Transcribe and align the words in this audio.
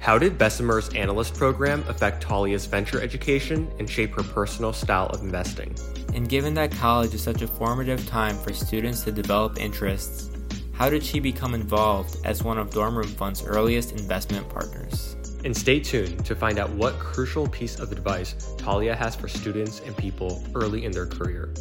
How 0.00 0.16
did 0.16 0.38
Bessemer's 0.38 0.88
analyst 0.94 1.34
program 1.34 1.84
affect 1.86 2.22
Talia's 2.22 2.64
venture 2.64 3.02
education 3.02 3.70
and 3.78 3.88
shape 3.88 4.14
her 4.14 4.22
personal 4.22 4.72
style 4.72 5.08
of 5.08 5.20
investing? 5.20 5.74
And 6.14 6.26
given 6.26 6.54
that 6.54 6.72
college 6.72 7.12
is 7.12 7.22
such 7.22 7.42
a 7.42 7.46
formative 7.46 8.06
time 8.08 8.38
for 8.38 8.54
students 8.54 9.02
to 9.02 9.12
develop 9.12 9.60
interests, 9.60 10.30
how 10.72 10.88
did 10.88 11.04
she 11.04 11.20
become 11.20 11.52
involved 11.52 12.16
as 12.24 12.42
one 12.42 12.56
of 12.56 12.70
Dorm 12.70 12.96
Room 12.96 13.08
Fund's 13.08 13.44
earliest 13.44 13.92
investment 13.92 14.48
partners? 14.48 15.16
And 15.44 15.54
stay 15.54 15.80
tuned 15.80 16.24
to 16.24 16.34
find 16.34 16.58
out 16.58 16.70
what 16.70 16.98
crucial 16.98 17.46
piece 17.46 17.78
of 17.78 17.92
advice 17.92 18.54
Talia 18.56 18.96
has 18.96 19.14
for 19.14 19.28
students 19.28 19.80
and 19.80 19.94
people 19.98 20.42
early 20.54 20.86
in 20.86 20.92
their 20.92 21.06
career. 21.06 21.52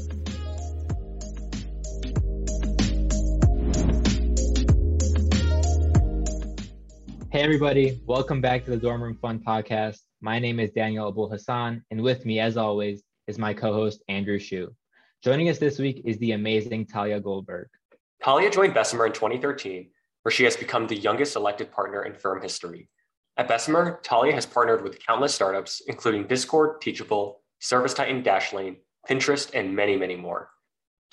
Hey, 7.39 7.45
everybody. 7.45 8.01
Welcome 8.05 8.41
back 8.41 8.65
to 8.65 8.71
the 8.71 8.75
Dorm 8.75 9.01
Room 9.01 9.15
Fund 9.15 9.45
podcast. 9.45 9.99
My 10.19 10.39
name 10.39 10.59
is 10.59 10.71
Daniel 10.71 11.07
Abul 11.07 11.29
Hassan, 11.29 11.81
and 11.89 12.01
with 12.01 12.25
me, 12.25 12.41
as 12.41 12.57
always, 12.57 13.01
is 13.27 13.37
my 13.37 13.53
co 13.53 13.71
host, 13.71 14.03
Andrew 14.09 14.37
Shu. 14.37 14.75
Joining 15.23 15.47
us 15.47 15.57
this 15.57 15.79
week 15.79 16.01
is 16.03 16.17
the 16.17 16.33
amazing 16.33 16.85
Talia 16.85 17.17
Goldberg. 17.21 17.69
Talia 18.21 18.49
joined 18.49 18.73
Bessemer 18.73 19.05
in 19.05 19.13
2013, 19.13 19.89
where 20.23 20.33
she 20.33 20.43
has 20.43 20.57
become 20.57 20.85
the 20.85 20.97
youngest 20.97 21.37
elected 21.37 21.71
partner 21.71 22.03
in 22.03 22.13
firm 22.13 22.41
history. 22.41 22.89
At 23.37 23.47
Bessemer, 23.47 24.01
Talia 24.03 24.33
has 24.33 24.45
partnered 24.45 24.83
with 24.83 24.99
countless 24.99 25.33
startups, 25.33 25.81
including 25.87 26.27
Discord, 26.27 26.81
Teachable, 26.81 27.39
ServiceTitan, 27.61 28.21
Dashlane, 28.21 28.79
Pinterest, 29.09 29.49
and 29.53 29.73
many, 29.73 29.95
many 29.95 30.17
more. 30.17 30.49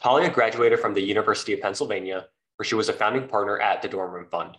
Talia 0.02 0.28
graduated 0.28 0.80
from 0.80 0.92
the 0.92 1.02
University 1.02 1.52
of 1.52 1.60
Pennsylvania, 1.60 2.26
where 2.56 2.66
she 2.66 2.74
was 2.74 2.88
a 2.88 2.92
founding 2.92 3.28
partner 3.28 3.60
at 3.60 3.80
the 3.80 3.86
Dorm 3.86 4.10
Room 4.10 4.26
Fund. 4.28 4.56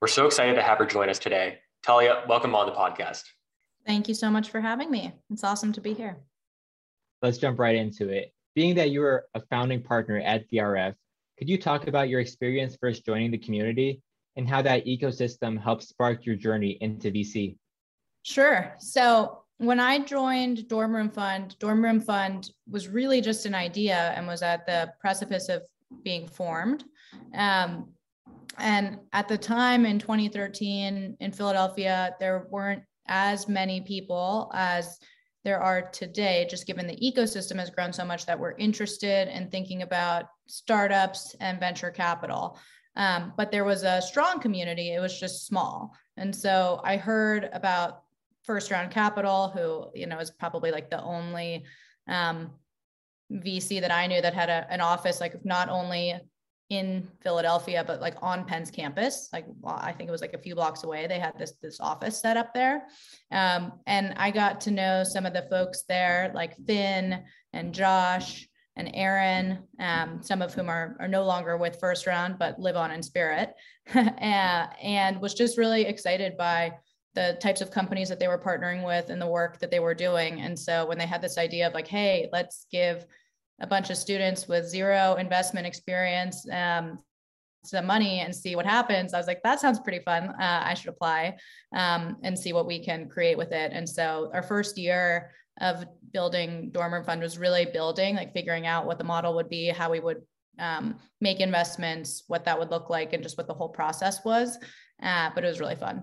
We're 0.00 0.08
so 0.08 0.24
excited 0.24 0.54
to 0.54 0.62
have 0.62 0.78
her 0.78 0.86
join 0.86 1.10
us 1.10 1.18
today. 1.18 1.58
Talia, 1.82 2.22
welcome 2.26 2.54
on 2.54 2.64
the 2.64 2.72
podcast. 2.72 3.24
Thank 3.86 4.08
you 4.08 4.14
so 4.14 4.30
much 4.30 4.48
for 4.48 4.58
having 4.58 4.90
me. 4.90 5.12
It's 5.30 5.44
awesome 5.44 5.74
to 5.74 5.80
be 5.82 5.92
here. 5.92 6.16
Let's 7.20 7.36
jump 7.36 7.58
right 7.58 7.76
into 7.76 8.08
it. 8.08 8.32
Being 8.54 8.74
that 8.76 8.92
you 8.92 9.02
are 9.02 9.26
a 9.34 9.42
founding 9.50 9.82
partner 9.82 10.16
at 10.16 10.50
DRF, 10.50 10.94
could 11.38 11.50
you 11.50 11.58
talk 11.58 11.86
about 11.86 12.08
your 12.08 12.20
experience 12.20 12.78
first 12.80 13.04
joining 13.04 13.30
the 13.30 13.36
community 13.36 14.00
and 14.36 14.48
how 14.48 14.62
that 14.62 14.86
ecosystem 14.86 15.62
helped 15.62 15.82
spark 15.82 16.24
your 16.24 16.36
journey 16.36 16.78
into 16.80 17.10
VC? 17.10 17.58
Sure. 18.22 18.74
So 18.78 19.42
when 19.58 19.80
I 19.80 19.98
joined 19.98 20.66
Dorm 20.66 20.96
Room 20.96 21.10
Fund, 21.10 21.58
Dorm 21.58 21.84
Room 21.84 22.00
Fund 22.00 22.48
was 22.66 22.88
really 22.88 23.20
just 23.20 23.44
an 23.44 23.54
idea 23.54 24.14
and 24.16 24.26
was 24.26 24.40
at 24.40 24.64
the 24.64 24.94
precipice 24.98 25.50
of 25.50 25.62
being 26.02 26.26
formed. 26.26 26.84
Um, 27.34 27.90
and 28.58 28.98
at 29.12 29.28
the 29.28 29.38
time 29.38 29.86
in 29.86 29.98
2013 29.98 31.16
in 31.18 31.32
Philadelphia, 31.32 32.14
there 32.20 32.46
weren't 32.50 32.82
as 33.06 33.48
many 33.48 33.80
people 33.80 34.50
as 34.54 34.98
there 35.44 35.60
are 35.60 35.82
today, 35.90 36.46
just 36.50 36.66
given 36.66 36.86
the 36.86 36.96
ecosystem 36.96 37.58
has 37.58 37.70
grown 37.70 37.92
so 37.92 38.04
much 38.04 38.26
that 38.26 38.38
we're 38.38 38.56
interested 38.56 39.28
in 39.28 39.48
thinking 39.48 39.82
about 39.82 40.26
startups 40.46 41.34
and 41.40 41.58
venture 41.58 41.90
capital. 41.90 42.58
Um, 42.96 43.32
but 43.36 43.50
there 43.50 43.64
was 43.64 43.82
a 43.82 44.02
strong 44.02 44.40
community, 44.40 44.92
it 44.92 45.00
was 45.00 45.18
just 45.18 45.46
small. 45.46 45.94
And 46.16 46.34
so 46.34 46.80
I 46.84 46.96
heard 46.98 47.48
about 47.52 48.02
First 48.42 48.70
Round 48.70 48.90
Capital, 48.90 49.48
who, 49.48 49.98
you 49.98 50.06
know, 50.06 50.18
is 50.18 50.30
probably 50.30 50.70
like 50.70 50.90
the 50.90 51.02
only 51.02 51.64
um, 52.08 52.50
VC 53.32 53.80
that 53.80 53.92
I 53.92 54.06
knew 54.06 54.20
that 54.20 54.34
had 54.34 54.50
a, 54.50 54.66
an 54.70 54.80
office, 54.80 55.20
like 55.20 55.44
not 55.44 55.68
only 55.68 56.14
in 56.70 57.06
Philadelphia, 57.20 57.84
but 57.84 58.00
like 58.00 58.14
on 58.22 58.44
Penn's 58.44 58.70
campus, 58.70 59.28
like 59.32 59.44
I 59.66 59.92
think 59.92 60.08
it 60.08 60.12
was 60.12 60.20
like 60.20 60.34
a 60.34 60.38
few 60.38 60.54
blocks 60.54 60.84
away. 60.84 61.06
They 61.06 61.18
had 61.18 61.36
this 61.36 61.52
this 61.60 61.80
office 61.80 62.18
set 62.18 62.36
up 62.36 62.54
there, 62.54 62.86
um, 63.32 63.72
and 63.86 64.14
I 64.16 64.30
got 64.30 64.60
to 64.62 64.70
know 64.70 65.02
some 65.04 65.26
of 65.26 65.34
the 65.34 65.46
folks 65.50 65.82
there, 65.88 66.30
like 66.32 66.56
Finn 66.66 67.24
and 67.52 67.74
Josh 67.74 68.48
and 68.76 68.88
Aaron, 68.94 69.58
um, 69.80 70.22
some 70.22 70.40
of 70.42 70.54
whom 70.54 70.68
are 70.68 70.96
are 71.00 71.08
no 71.08 71.24
longer 71.24 71.56
with 71.56 71.80
First 71.80 72.06
Round 72.06 72.38
but 72.38 72.60
live 72.60 72.76
on 72.76 72.92
in 72.92 73.02
spirit, 73.02 73.52
and, 73.92 74.68
and 74.82 75.20
was 75.20 75.34
just 75.34 75.58
really 75.58 75.82
excited 75.82 76.36
by 76.36 76.72
the 77.14 77.36
types 77.40 77.60
of 77.60 77.72
companies 77.72 78.08
that 78.08 78.20
they 78.20 78.28
were 78.28 78.38
partnering 78.38 78.86
with 78.86 79.10
and 79.10 79.20
the 79.20 79.26
work 79.26 79.58
that 79.58 79.72
they 79.72 79.80
were 79.80 79.94
doing. 79.94 80.40
And 80.40 80.56
so 80.56 80.86
when 80.86 80.96
they 80.96 81.06
had 81.06 81.20
this 81.20 81.38
idea 81.38 81.66
of 81.66 81.74
like, 81.74 81.88
hey, 81.88 82.28
let's 82.32 82.66
give 82.70 83.04
a 83.60 83.66
bunch 83.66 83.90
of 83.90 83.96
students 83.96 84.48
with 84.48 84.66
zero 84.66 85.16
investment 85.16 85.66
experience 85.66 86.46
um, 86.50 86.98
some 87.64 87.86
money 87.86 88.20
and 88.20 88.34
see 88.34 88.56
what 88.56 88.66
happens. 88.66 89.12
I 89.12 89.18
was 89.18 89.26
like, 89.26 89.42
that 89.42 89.60
sounds 89.60 89.80
pretty 89.80 90.00
fun. 90.00 90.30
Uh, 90.30 90.62
I 90.64 90.74
should 90.74 90.88
apply 90.88 91.36
um, 91.74 92.16
and 92.22 92.38
see 92.38 92.52
what 92.52 92.66
we 92.66 92.82
can 92.82 93.08
create 93.08 93.36
with 93.36 93.52
it. 93.52 93.72
And 93.74 93.88
so 93.88 94.30
our 94.32 94.42
first 94.42 94.78
year 94.78 95.30
of 95.60 95.84
building 96.12 96.70
Dorm 96.70 96.94
Room 96.94 97.04
Fund 97.04 97.20
was 97.20 97.38
really 97.38 97.66
building, 97.66 98.16
like 98.16 98.32
figuring 98.32 98.66
out 98.66 98.86
what 98.86 98.98
the 98.98 99.04
model 99.04 99.34
would 99.34 99.50
be, 99.50 99.68
how 99.68 99.90
we 99.90 100.00
would 100.00 100.22
um, 100.58 100.96
make 101.20 101.40
investments, 101.40 102.24
what 102.28 102.44
that 102.44 102.58
would 102.58 102.70
look 102.70 102.88
like, 102.88 103.12
and 103.12 103.22
just 103.22 103.36
what 103.36 103.46
the 103.46 103.54
whole 103.54 103.68
process 103.68 104.24
was. 104.24 104.56
Uh, 105.02 105.30
but 105.34 105.44
it 105.44 105.48
was 105.48 105.60
really 105.60 105.76
fun. 105.76 106.02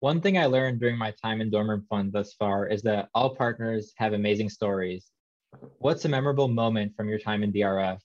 One 0.00 0.20
thing 0.20 0.38
I 0.38 0.46
learned 0.46 0.80
during 0.80 0.98
my 0.98 1.12
time 1.22 1.40
in 1.40 1.50
Dorm 1.50 1.70
Room 1.70 1.86
Fund 1.88 2.12
thus 2.12 2.34
far 2.34 2.66
is 2.66 2.82
that 2.82 3.08
all 3.14 3.34
partners 3.34 3.92
have 3.96 4.12
amazing 4.12 4.50
stories 4.50 5.10
What's 5.78 6.04
a 6.04 6.08
memorable 6.08 6.48
moment 6.48 6.96
from 6.96 7.08
your 7.08 7.18
time 7.18 7.42
in 7.42 7.52
DRF? 7.52 7.98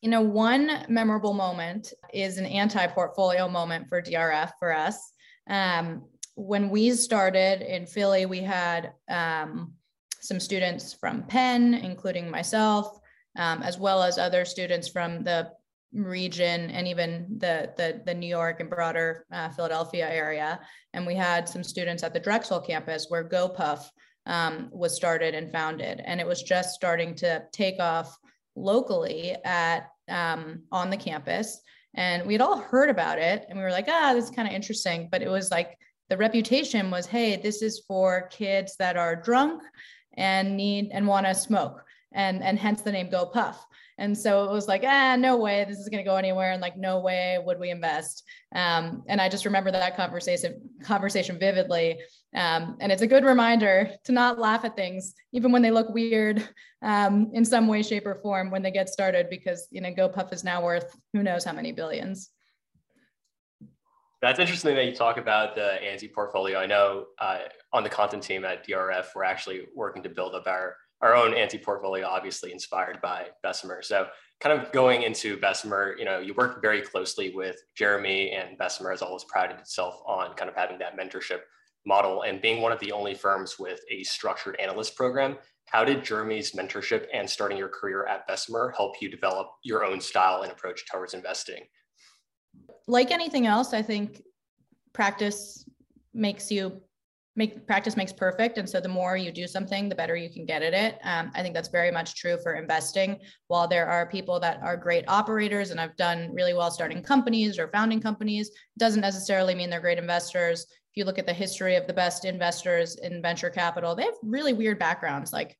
You 0.00 0.10
know, 0.10 0.20
one 0.20 0.84
memorable 0.88 1.32
moment 1.32 1.92
is 2.12 2.38
an 2.38 2.46
anti 2.46 2.86
portfolio 2.86 3.48
moment 3.48 3.88
for 3.88 4.00
DRF 4.00 4.52
for 4.58 4.72
us. 4.72 5.12
Um, 5.48 6.04
when 6.34 6.70
we 6.70 6.92
started 6.92 7.62
in 7.62 7.84
Philly, 7.84 8.26
we 8.26 8.40
had 8.40 8.92
um, 9.08 9.72
some 10.20 10.38
students 10.38 10.92
from 10.92 11.24
Penn, 11.24 11.74
including 11.74 12.30
myself, 12.30 13.00
um, 13.36 13.62
as 13.62 13.78
well 13.78 14.02
as 14.02 14.18
other 14.18 14.44
students 14.44 14.86
from 14.86 15.24
the 15.24 15.50
region 15.92 16.70
and 16.70 16.86
even 16.86 17.26
the, 17.38 17.72
the, 17.76 18.02
the 18.04 18.14
New 18.14 18.26
York 18.26 18.60
and 18.60 18.68
broader 18.68 19.24
uh, 19.32 19.48
Philadelphia 19.50 20.08
area. 20.08 20.60
And 20.92 21.06
we 21.06 21.14
had 21.14 21.48
some 21.48 21.64
students 21.64 22.02
at 22.02 22.12
the 22.12 22.20
Drexel 22.20 22.60
campus 22.60 23.06
where 23.08 23.28
GoPuff 23.28 23.88
um, 24.28 24.68
was 24.70 24.94
started 24.94 25.34
and 25.34 25.50
founded. 25.50 26.00
And 26.04 26.20
it 26.20 26.26
was 26.26 26.42
just 26.42 26.74
starting 26.74 27.14
to 27.16 27.42
take 27.50 27.80
off 27.80 28.16
locally 28.54 29.34
at 29.44 29.88
um, 30.08 30.62
on 30.70 30.90
the 30.90 30.96
campus. 30.96 31.60
And 31.94 32.26
we 32.26 32.34
had 32.34 32.42
all 32.42 32.58
heard 32.58 32.90
about 32.90 33.18
it 33.18 33.46
and 33.48 33.58
we 33.58 33.64
were 33.64 33.72
like, 33.72 33.88
ah, 33.88 34.12
this 34.14 34.24
is 34.24 34.30
kind 34.30 34.46
of 34.46 34.54
interesting. 34.54 35.08
But 35.10 35.22
it 35.22 35.28
was 35.28 35.50
like 35.50 35.76
the 36.10 36.16
reputation 36.16 36.90
was, 36.90 37.06
hey, 37.06 37.36
this 37.36 37.62
is 37.62 37.82
for 37.88 38.28
kids 38.28 38.76
that 38.78 38.96
are 38.96 39.16
drunk 39.16 39.62
and 40.14 40.56
need 40.56 40.90
and 40.92 41.06
want 41.06 41.26
to 41.26 41.34
smoke. 41.34 41.82
And, 42.12 42.42
and 42.42 42.58
hence 42.58 42.82
the 42.82 42.92
name 42.92 43.10
Go 43.10 43.26
Puff. 43.26 43.64
And 43.98 44.16
so 44.16 44.44
it 44.44 44.50
was 44.52 44.68
like, 44.68 44.84
ah, 44.86 45.16
no 45.16 45.36
way, 45.36 45.64
this 45.68 45.78
is 45.78 45.88
going 45.88 46.02
to 46.02 46.08
go 46.08 46.16
anywhere. 46.16 46.52
And 46.52 46.62
like, 46.62 46.76
no 46.76 47.00
way 47.00 47.38
would 47.44 47.58
we 47.58 47.70
invest. 47.70 48.22
Um, 48.54 49.02
and 49.08 49.20
I 49.20 49.28
just 49.28 49.44
remember 49.44 49.72
that 49.72 49.96
conversation 49.96 50.60
conversation 50.82 51.38
vividly. 51.38 51.98
Um, 52.34 52.76
and 52.80 52.92
it's 52.92 53.02
a 53.02 53.06
good 53.06 53.24
reminder 53.24 53.90
to 54.04 54.12
not 54.12 54.38
laugh 54.38 54.64
at 54.64 54.76
things, 54.76 55.14
even 55.32 55.50
when 55.50 55.62
they 55.62 55.72
look 55.72 55.90
weird 55.90 56.48
um, 56.82 57.30
in 57.32 57.44
some 57.44 57.66
way, 57.66 57.82
shape, 57.82 58.06
or 58.06 58.14
form 58.22 58.50
when 58.50 58.62
they 58.62 58.70
get 58.70 58.88
started, 58.88 59.28
because 59.28 59.66
you 59.70 59.80
know, 59.80 59.90
GoPuff 59.90 60.32
is 60.32 60.44
now 60.44 60.62
worth 60.62 60.96
who 61.12 61.22
knows 61.22 61.44
how 61.44 61.52
many 61.52 61.72
billions. 61.72 62.30
That's 64.20 64.40
interesting 64.40 64.74
that 64.74 64.86
you 64.86 64.94
talk 64.94 65.16
about 65.16 65.54
the 65.54 65.82
anti 65.82 66.08
portfolio. 66.08 66.58
I 66.58 66.66
know 66.66 67.06
uh, 67.20 67.40
on 67.72 67.84
the 67.84 67.90
content 67.90 68.22
team 68.22 68.44
at 68.44 68.66
DRF, 68.66 69.06
we're 69.14 69.24
actually 69.24 69.62
working 69.74 70.02
to 70.02 70.08
build 70.08 70.34
up 70.34 70.46
our 70.46 70.76
our 71.00 71.14
own 71.14 71.34
anti-portfolio, 71.34 72.06
obviously 72.06 72.52
inspired 72.52 73.00
by 73.00 73.26
Bessemer. 73.42 73.82
So 73.82 74.08
kind 74.40 74.60
of 74.60 74.70
going 74.72 75.02
into 75.02 75.36
Bessemer, 75.38 75.94
you 75.98 76.04
know, 76.04 76.18
you 76.18 76.34
work 76.34 76.60
very 76.60 76.80
closely 76.80 77.34
with 77.34 77.56
Jeremy 77.76 78.32
and 78.32 78.58
Bessemer 78.58 78.90
has 78.90 79.02
always 79.02 79.24
prided 79.24 79.58
itself 79.58 80.00
on 80.06 80.34
kind 80.34 80.50
of 80.50 80.56
having 80.56 80.78
that 80.78 80.98
mentorship 80.98 81.40
model 81.86 82.22
and 82.22 82.40
being 82.40 82.60
one 82.60 82.72
of 82.72 82.80
the 82.80 82.92
only 82.92 83.14
firms 83.14 83.58
with 83.58 83.80
a 83.90 84.02
structured 84.02 84.56
analyst 84.60 84.96
program. 84.96 85.38
How 85.66 85.84
did 85.84 86.04
Jeremy's 86.04 86.52
mentorship 86.52 87.06
and 87.12 87.28
starting 87.28 87.58
your 87.58 87.68
career 87.68 88.06
at 88.06 88.26
Bessemer 88.26 88.72
help 88.76 89.00
you 89.00 89.10
develop 89.10 89.48
your 89.64 89.84
own 89.84 90.00
style 90.00 90.42
and 90.42 90.50
approach 90.50 90.84
towards 90.90 91.14
investing? 91.14 91.64
Like 92.86 93.10
anything 93.10 93.46
else, 93.46 93.74
I 93.74 93.82
think 93.82 94.22
practice 94.92 95.64
makes 96.14 96.50
you 96.50 96.80
make 97.38 97.64
practice 97.68 97.96
makes 97.96 98.12
perfect 98.12 98.58
and 98.58 98.68
so 98.68 98.80
the 98.80 98.88
more 98.88 99.16
you 99.16 99.30
do 99.30 99.46
something 99.46 99.88
the 99.88 99.94
better 99.94 100.16
you 100.16 100.28
can 100.28 100.44
get 100.44 100.60
at 100.60 100.74
it 100.74 100.98
um, 101.04 101.30
i 101.34 101.40
think 101.40 101.54
that's 101.54 101.68
very 101.68 101.90
much 101.90 102.16
true 102.16 102.36
for 102.42 102.54
investing 102.54 103.16
while 103.46 103.68
there 103.68 103.86
are 103.86 104.10
people 104.10 104.40
that 104.40 104.60
are 104.60 104.76
great 104.76 105.04
operators 105.06 105.70
and 105.70 105.80
i've 105.80 105.96
done 105.96 106.34
really 106.34 106.52
well 106.52 106.70
starting 106.70 107.00
companies 107.00 107.56
or 107.56 107.68
founding 107.68 108.00
companies 108.00 108.50
doesn't 108.76 109.00
necessarily 109.00 109.54
mean 109.54 109.70
they're 109.70 109.80
great 109.80 109.98
investors 109.98 110.66
if 110.70 110.96
you 110.96 111.04
look 111.04 111.18
at 111.18 111.26
the 111.26 111.32
history 111.32 111.76
of 111.76 111.86
the 111.86 111.92
best 111.92 112.24
investors 112.24 112.96
in 112.96 113.22
venture 113.22 113.50
capital 113.50 113.94
they 113.94 114.02
have 114.02 114.14
really 114.22 114.52
weird 114.52 114.78
backgrounds 114.78 115.32
like 115.32 115.56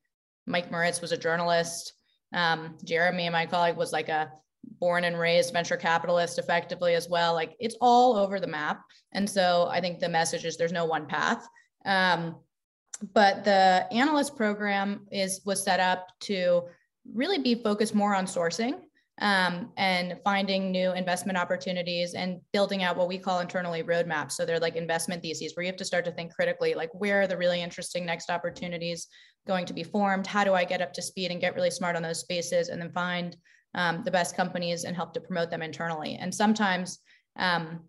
mike 0.47 0.73
moritz 0.73 1.01
was 1.01 1.13
a 1.13 1.17
journalist 1.17 1.93
um, 2.35 2.77
jeremy 2.85 3.31
my 3.31 3.47
colleague 3.47 3.77
was 3.77 3.93
like 3.93 4.09
a 4.09 4.33
born 4.81 5.05
and 5.05 5.19
raised 5.19 5.53
venture 5.53 5.77
capitalist 5.77 6.39
effectively 6.39 6.95
as 6.95 7.09
well. 7.09 7.35
Like 7.35 7.57
it's 7.59 7.77
all 7.81 8.17
over 8.17 8.39
the 8.39 8.47
map. 8.47 8.83
And 9.13 9.29
so 9.29 9.69
I 9.71 9.81
think 9.81 9.99
the 9.99 10.09
message 10.09 10.45
is 10.45 10.57
there's 10.57 10.73
no 10.73 10.85
one 10.85 11.07
path. 11.07 11.47
Um, 11.85 12.37
but 13.13 13.45
the 13.45 13.87
analyst 13.93 14.37
program 14.37 15.07
is 15.13 15.41
was 15.45 15.63
set 15.63 15.81
up 15.81 16.09
to 16.21 16.63
really 17.15 17.39
be 17.39 17.55
focused 17.55 17.95
more 17.95 18.15
on 18.15 18.27
sourcing 18.27 18.81
um, 19.21 19.73
and 19.77 20.19
finding 20.23 20.71
new 20.71 20.93
investment 20.93 21.37
opportunities 21.37 22.15
and 22.15 22.41
building 22.53 22.83
out 22.83 22.97
what 22.97 23.09
we 23.09 23.19
call 23.19 23.41
internally 23.41 23.83
roadmaps. 23.83 24.33
So 24.33 24.45
they're 24.45 24.61
like 24.61 24.77
investment 24.77 25.23
theses 25.23 25.55
where 25.55 25.65
you 25.65 25.69
have 25.69 25.77
to 25.79 25.85
start 25.85 26.05
to 26.05 26.13
think 26.13 26.33
critically, 26.35 26.75
like 26.75 26.91
where 26.93 27.23
are 27.23 27.27
the 27.27 27.37
really 27.37 27.61
interesting 27.61 28.07
next 28.07 28.31
opportunities 28.31 29.09
going 29.47 29.67
to 29.67 29.73
be 29.73 29.83
formed? 29.83 30.27
How 30.27 30.45
do 30.45 30.55
I 30.55 30.65
get 30.65 30.83
up 30.83 30.93
to 30.95 31.03
speed 31.03 31.31
and 31.31 31.41
get 31.41 31.55
really 31.55 31.71
smart 31.71 31.97
on 31.97 32.03
those 32.03 32.21
spaces 32.21 32.69
and 32.69 32.81
then 32.81 32.93
find 32.93 33.37
um, 33.75 34.03
the 34.05 34.11
best 34.11 34.37
companies 34.37 34.85
and 34.85 34.95
help 34.95 35.15
to 35.15 35.21
promote 35.21 35.51
them 35.51 35.63
internally? 35.63 36.17
And 36.21 36.33
sometimes 36.33 37.01
um, 37.37 37.81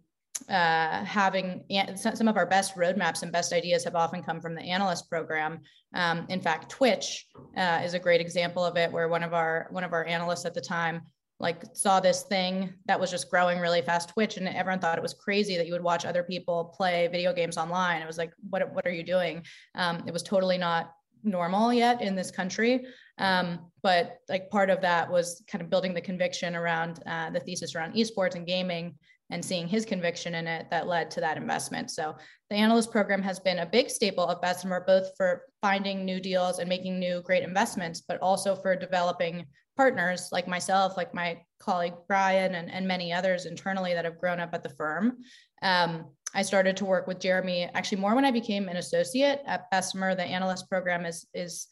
uh, 0.50 1.03
having 1.03 1.63
some 1.95 2.27
of 2.27 2.38
our 2.38 2.45
best 2.45 2.75
roadmaps 2.75 3.24
and 3.24 3.31
best 3.31 3.53
ideas 3.53 3.83
have 3.83 3.95
often 3.95 4.24
come 4.24 4.39
from 4.39 4.56
the 4.56 4.62
analyst 4.62 5.09
program. 5.09 5.59
Um, 5.94 6.25
in 6.30 6.41
fact, 6.41 6.69
Twitch 6.69 7.27
uh, 7.57 7.81
is 7.83 7.94
a 7.94 8.00
great 8.00 8.21
example 8.21 8.63
of 8.63 8.77
it, 8.77 8.91
where 8.91 9.07
one 9.07 9.24
of 9.24 9.33
our 9.33 9.68
one 9.71 9.83
of 9.83 9.94
our 9.94 10.06
analysts 10.06 10.45
at 10.45 10.53
the 10.53 10.62
time 10.62 11.01
like 11.39 11.63
saw 11.74 12.00
this 12.00 12.24
thing 12.24 12.74
that 12.86 13.00
was 13.00 13.09
just 13.09 13.30
growing 13.30 13.59
really 13.59 13.81
fast 13.81 14.09
twitch 14.09 14.36
and 14.36 14.47
everyone 14.50 14.80
thought 14.80 14.97
it 14.97 15.01
was 15.01 15.13
crazy 15.13 15.56
that 15.56 15.65
you 15.65 15.71
would 15.71 15.81
watch 15.81 16.06
other 16.06 16.21
people 16.21 16.65
play 16.75 17.07
video 17.07 17.31
games 17.31 17.57
online. 17.57 18.01
It 18.01 18.07
was 18.07 18.18
like 18.18 18.33
what, 18.50 18.74
what 18.74 18.86
are 18.86 18.91
you 18.91 19.03
doing? 19.03 19.45
Um, 19.75 20.03
it 20.06 20.12
was 20.12 20.21
totally 20.21 20.57
not 20.57 20.91
normal 21.24 21.74
yet 21.74 22.01
in 22.01 22.15
this 22.15 22.31
country. 22.31 22.86
Um, 23.18 23.59
but 23.83 24.18
like 24.30 24.50
part 24.50 24.69
of 24.69 24.81
that 24.81 25.09
was 25.09 25.44
kind 25.47 25.62
of 25.62 25.69
building 25.69 25.94
the 25.94 26.01
conviction 26.01 26.56
around 26.56 27.01
uh, 27.06 27.30
the 27.30 27.39
thesis 27.39 27.75
around 27.75 27.94
esports 27.94 28.36
and 28.36 28.47
gaming 28.47 28.95
and 29.30 29.44
seeing 29.44 29.68
his 29.68 29.86
conviction 29.86 30.36
in 30.36 30.48
it 30.48 30.68
that 30.72 30.88
led 30.88 31.12
to 31.12 31.22
that 31.22 31.38
investment. 31.38 31.92
So 31.92 32.16
the 32.50 32.56
analyst 32.56 32.92
program 32.92 33.22
has 33.22 33.40
been 33.40 33.60
a 33.60 33.66
big 33.66 33.90
staple 33.90 34.26
of 34.26 34.42
Bessemer, 34.42 34.84
both 34.86 35.12
for 35.16 35.44
finding 35.62 36.04
new 36.06 36.20
deals 36.20 36.60
and 36.60 36.68
making 36.68 37.00
new 37.00 37.22
great 37.22 37.44
investments, 37.44 38.02
but 38.08 38.20
also 38.22 38.56
for 38.56 38.76
developing 38.76 39.46
partners 39.78 40.30
like 40.31 40.48
myself, 40.48 40.98
like 40.98 41.14
my 41.14 41.40
colleague 41.60 41.94
Brian, 42.08 42.56
and, 42.56 42.70
and 42.70 42.88
many 42.88 43.14
others 43.14 43.46
internally 43.46 43.94
that 43.94 44.06
have 44.06 44.20
grown 44.20 44.40
up 44.40 44.54
at 44.54 44.64
the 44.64 44.70
firm. 44.70 45.18
Um, 45.62 46.06
I 46.34 46.42
started 46.42 46.75
to 46.78 46.86
work 46.86 47.08
with 47.08 47.20
Jeremy 47.20 47.70
actually 47.74 48.02
more 48.02 48.14
when 48.14 48.25
I 48.25 48.32
became 48.32 48.68
an 48.68 48.78
associate 48.78 49.42
at 49.46 49.70
Bessemer. 49.72 50.16
The 50.16 50.24
analyst 50.24 50.70
program 50.70 51.06
is 51.06 51.25
is 51.34 51.68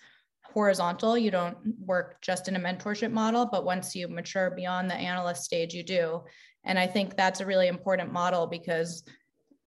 horizontal. 0.54 1.18
You 1.18 1.32
don't 1.32 1.58
work 1.80 2.22
just 2.22 2.48
in 2.48 2.56
a 2.56 2.60
mentorship 2.60 3.12
model, 3.12 3.46
but 3.46 3.66
once 3.66 3.96
you 3.96 4.08
mature 4.08 4.52
beyond 4.52 4.90
the 4.90 4.96
analyst 4.96 5.44
stage, 5.44 5.74
you 5.74 5.84
do. 5.84 6.24
And 6.64 6.78
I 6.78 6.88
think 6.88 7.16
that's 7.16 7.40
a 7.40 7.46
really 7.46 7.68
important 7.68 8.12
model 8.12 8.48
because 8.48 9.04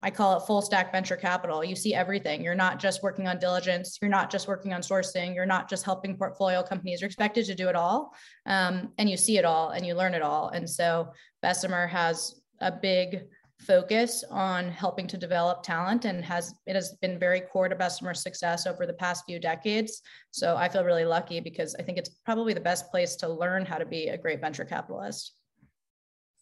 I 0.02 0.10
call 0.10 0.36
it 0.36 0.46
full 0.46 0.62
stack 0.62 0.92
venture 0.92 1.16
capital. 1.16 1.64
You 1.64 1.74
see 1.74 1.92
everything. 1.92 2.42
You're 2.42 2.54
not 2.54 2.78
just 2.78 3.02
working 3.02 3.26
on 3.26 3.38
diligence. 3.38 3.98
You're 4.00 4.10
not 4.10 4.30
just 4.30 4.46
working 4.46 4.72
on 4.72 4.80
sourcing. 4.80 5.34
You're 5.34 5.46
not 5.46 5.68
just 5.68 5.84
helping 5.84 6.16
portfolio 6.16 6.62
companies. 6.62 7.00
You're 7.00 7.08
expected 7.08 7.46
to 7.46 7.54
do 7.54 7.68
it 7.68 7.74
all. 7.74 8.14
Um, 8.46 8.92
and 8.98 9.10
you 9.10 9.16
see 9.16 9.38
it 9.38 9.44
all 9.44 9.70
and 9.70 9.84
you 9.84 9.94
learn 9.94 10.14
it 10.14 10.22
all. 10.22 10.50
And 10.50 10.70
so 10.70 11.08
Bessemer 11.42 11.88
has 11.88 12.40
a 12.60 12.70
big 12.70 13.22
focus 13.58 14.24
on 14.30 14.70
helping 14.70 15.06
to 15.08 15.16
develop 15.16 15.62
talent 15.62 16.04
and 16.04 16.24
has 16.24 16.54
it 16.66 16.74
has 16.74 16.94
been 17.02 17.18
very 17.18 17.40
core 17.40 17.68
to 17.68 17.74
Bessemer's 17.74 18.22
success 18.22 18.66
over 18.66 18.86
the 18.86 18.92
past 18.92 19.24
few 19.26 19.40
decades. 19.40 20.00
So 20.30 20.56
I 20.56 20.68
feel 20.68 20.84
really 20.84 21.04
lucky 21.04 21.40
because 21.40 21.74
I 21.78 21.82
think 21.82 21.98
it's 21.98 22.10
probably 22.24 22.54
the 22.54 22.60
best 22.60 22.90
place 22.90 23.16
to 23.16 23.28
learn 23.28 23.66
how 23.66 23.78
to 23.78 23.86
be 23.86 24.08
a 24.08 24.18
great 24.18 24.40
venture 24.40 24.64
capitalist. 24.64 25.34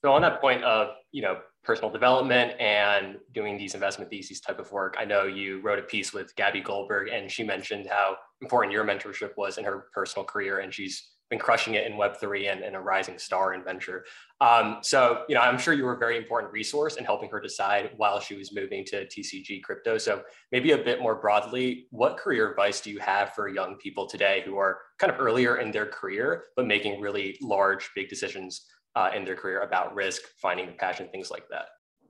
So 0.02 0.12
on 0.12 0.20
that 0.22 0.40
point 0.40 0.62
of, 0.62 0.88
you 1.10 1.22
know, 1.22 1.38
personal 1.64 1.90
development 1.90 2.60
and 2.60 3.16
doing 3.32 3.56
these 3.56 3.74
investment 3.74 4.10
theses 4.10 4.40
type 4.40 4.60
of 4.60 4.70
work, 4.70 4.94
I 4.98 5.04
know 5.04 5.24
you 5.24 5.60
wrote 5.62 5.78
a 5.78 5.82
piece 5.82 6.12
with 6.12 6.34
Gabby 6.36 6.60
Goldberg 6.60 7.08
and 7.08 7.30
she 7.30 7.42
mentioned 7.42 7.86
how 7.90 8.16
important 8.42 8.72
your 8.72 8.84
mentorship 8.84 9.30
was 9.36 9.58
in 9.58 9.64
her 9.64 9.86
personal 9.94 10.24
career 10.24 10.58
and 10.58 10.72
she's 10.72 11.15
been 11.30 11.38
crushing 11.38 11.74
it 11.74 11.86
in 11.86 11.94
Web3 11.94 12.52
and, 12.52 12.62
and 12.62 12.76
a 12.76 12.80
rising 12.80 13.18
star 13.18 13.54
in 13.54 13.64
venture. 13.64 14.04
Um, 14.40 14.78
so, 14.82 15.24
you 15.28 15.34
know, 15.34 15.40
I'm 15.40 15.58
sure 15.58 15.74
you 15.74 15.84
were 15.84 15.94
a 15.94 15.98
very 15.98 16.16
important 16.16 16.52
resource 16.52 16.96
in 16.96 17.04
helping 17.04 17.28
her 17.30 17.40
decide 17.40 17.90
while 17.96 18.20
she 18.20 18.36
was 18.36 18.54
moving 18.54 18.84
to 18.86 19.06
TCG 19.06 19.62
crypto. 19.62 19.98
So 19.98 20.22
maybe 20.52 20.72
a 20.72 20.78
bit 20.78 21.00
more 21.00 21.16
broadly, 21.16 21.86
what 21.90 22.16
career 22.16 22.50
advice 22.50 22.80
do 22.80 22.90
you 22.90 23.00
have 23.00 23.32
for 23.34 23.48
young 23.48 23.76
people 23.76 24.06
today 24.06 24.42
who 24.44 24.56
are 24.56 24.78
kind 24.98 25.12
of 25.12 25.20
earlier 25.20 25.56
in 25.56 25.72
their 25.72 25.86
career, 25.86 26.44
but 26.54 26.66
making 26.66 27.00
really 27.00 27.36
large, 27.40 27.90
big 27.94 28.08
decisions 28.08 28.66
uh, 28.94 29.10
in 29.14 29.24
their 29.24 29.36
career 29.36 29.62
about 29.62 29.94
risk, 29.94 30.22
finding 30.40 30.66
the 30.66 30.72
passion, 30.72 31.08
things 31.10 31.30
like 31.30 31.48
that? 31.50 31.66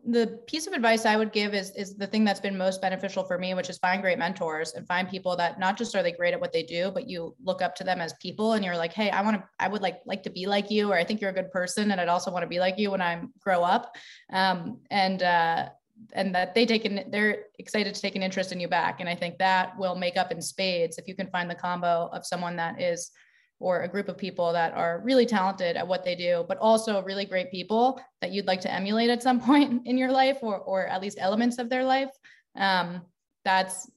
The 0.08 0.38
piece 0.46 0.68
of 0.68 0.72
advice 0.72 1.04
I 1.04 1.16
would 1.16 1.32
give 1.32 1.52
is 1.52 1.70
is 1.72 1.96
the 1.96 2.06
thing 2.06 2.24
that's 2.24 2.40
been 2.40 2.56
most 2.56 2.80
beneficial 2.80 3.24
for 3.24 3.38
me, 3.38 3.54
which 3.54 3.68
is 3.68 3.78
find 3.78 4.00
great 4.00 4.18
mentors 4.18 4.74
and 4.74 4.86
find 4.86 5.08
people 5.08 5.36
that 5.36 5.58
not 5.58 5.76
just 5.76 5.96
are 5.96 6.02
they 6.02 6.12
great 6.12 6.32
at 6.32 6.40
what 6.40 6.52
they 6.52 6.62
do, 6.62 6.90
but 6.92 7.08
you 7.08 7.34
look 7.42 7.60
up 7.60 7.74
to 7.76 7.84
them 7.84 8.00
as 8.00 8.12
people 8.14 8.52
and 8.52 8.64
you're 8.64 8.76
like, 8.76 8.92
hey, 8.92 9.10
I 9.10 9.22
want 9.22 9.38
to, 9.38 9.44
I 9.58 9.66
would 9.66 9.82
like 9.82 10.00
like 10.06 10.22
to 10.22 10.30
be 10.30 10.46
like 10.46 10.70
you, 10.70 10.92
or 10.92 10.96
I 10.96 11.02
think 11.02 11.20
you're 11.20 11.30
a 11.30 11.34
good 11.34 11.50
person, 11.50 11.90
and 11.90 12.00
I'd 12.00 12.08
also 12.08 12.30
want 12.30 12.44
to 12.44 12.48
be 12.48 12.60
like 12.60 12.78
you 12.78 12.92
when 12.92 13.02
I 13.02 13.22
grow 13.40 13.62
up. 13.62 13.96
Um, 14.32 14.78
and 14.90 15.22
uh, 15.22 15.70
and 16.12 16.34
that 16.34 16.54
they 16.54 16.66
take 16.66 16.84
an 16.84 17.08
they're 17.10 17.44
excited 17.58 17.94
to 17.94 18.00
take 18.00 18.16
an 18.16 18.22
interest 18.22 18.52
in 18.52 18.60
you 18.60 18.68
back 18.68 19.00
and 19.00 19.08
i 19.08 19.14
think 19.14 19.38
that 19.38 19.76
will 19.78 19.94
make 19.94 20.16
up 20.16 20.30
in 20.30 20.40
spades 20.42 20.98
if 20.98 21.08
you 21.08 21.14
can 21.14 21.28
find 21.30 21.50
the 21.50 21.54
combo 21.54 22.08
of 22.12 22.26
someone 22.26 22.56
that 22.56 22.80
is 22.80 23.10
or 23.58 23.82
a 23.82 23.88
group 23.88 24.08
of 24.08 24.18
people 24.18 24.52
that 24.52 24.74
are 24.74 25.00
really 25.04 25.24
talented 25.24 25.76
at 25.76 25.86
what 25.86 26.04
they 26.04 26.14
do, 26.14 26.44
but 26.48 26.58
also 26.58 27.02
really 27.02 27.24
great 27.24 27.50
people 27.50 28.00
that 28.20 28.30
you'd 28.32 28.46
like 28.46 28.60
to 28.60 28.72
emulate 28.72 29.10
at 29.10 29.22
some 29.22 29.40
point 29.48 29.86
in 29.86 29.96
your 29.96 30.12
life 30.12 30.38
or, 30.42 30.58
or 30.58 30.86
at 30.86 31.00
least 31.00 31.18
elements 31.20 31.58
of 31.58 31.68
their 31.68 31.84
life. 31.84 32.10
Um, 32.56 33.02
that's 33.44 33.90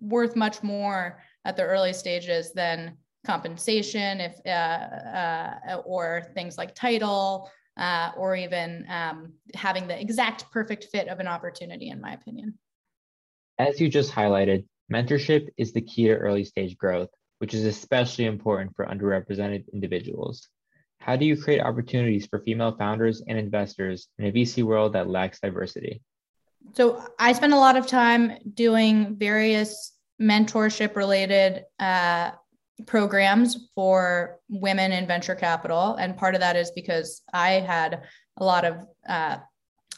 worth 0.00 0.36
much 0.36 0.62
more 0.62 1.20
at 1.44 1.56
the 1.56 1.62
early 1.62 1.92
stages 1.92 2.52
than 2.52 2.96
compensation 3.26 4.20
if 4.20 4.40
uh, 4.46 4.48
uh, 5.68 5.82
or 5.84 6.22
things 6.34 6.56
like 6.56 6.74
title 6.74 7.50
uh, 7.76 8.12
or 8.16 8.36
even 8.36 8.86
um, 8.88 9.32
having 9.54 9.86
the 9.86 10.00
exact 10.00 10.50
perfect 10.50 10.84
fit 10.84 11.08
of 11.08 11.18
an 11.18 11.26
opportunity 11.26 11.90
in 11.90 12.00
my 12.00 12.12
opinion 12.14 12.54
as 13.58 13.80
you 13.80 13.88
just 13.88 14.12
highlighted 14.12 14.64
mentorship 14.92 15.48
is 15.56 15.72
the 15.72 15.80
key 15.80 16.06
to 16.06 16.14
early 16.14 16.44
stage 16.44 16.78
growth 16.78 17.10
which 17.38 17.54
is 17.54 17.64
especially 17.64 18.24
important 18.24 18.74
for 18.74 18.86
underrepresented 18.86 19.64
individuals. 19.72 20.48
How 20.98 21.16
do 21.16 21.24
you 21.24 21.40
create 21.40 21.60
opportunities 21.60 22.26
for 22.26 22.40
female 22.40 22.76
founders 22.76 23.22
and 23.28 23.38
investors 23.38 24.08
in 24.18 24.26
a 24.26 24.32
VC 24.32 24.62
world 24.62 24.94
that 24.94 25.08
lacks 25.08 25.40
diversity? 25.40 26.02
So, 26.72 27.04
I 27.18 27.32
spend 27.32 27.52
a 27.52 27.58
lot 27.58 27.76
of 27.76 27.86
time 27.86 28.32
doing 28.54 29.16
various 29.16 29.92
mentorship 30.20 30.96
related 30.96 31.64
uh, 31.78 32.32
programs 32.86 33.68
for 33.74 34.40
women 34.48 34.92
in 34.92 35.06
venture 35.06 35.34
capital. 35.34 35.94
And 35.94 36.16
part 36.16 36.34
of 36.34 36.40
that 36.40 36.56
is 36.56 36.70
because 36.72 37.22
I 37.32 37.52
had 37.52 38.02
a 38.36 38.44
lot 38.44 38.64
of, 38.64 38.86
uh, 39.08 39.38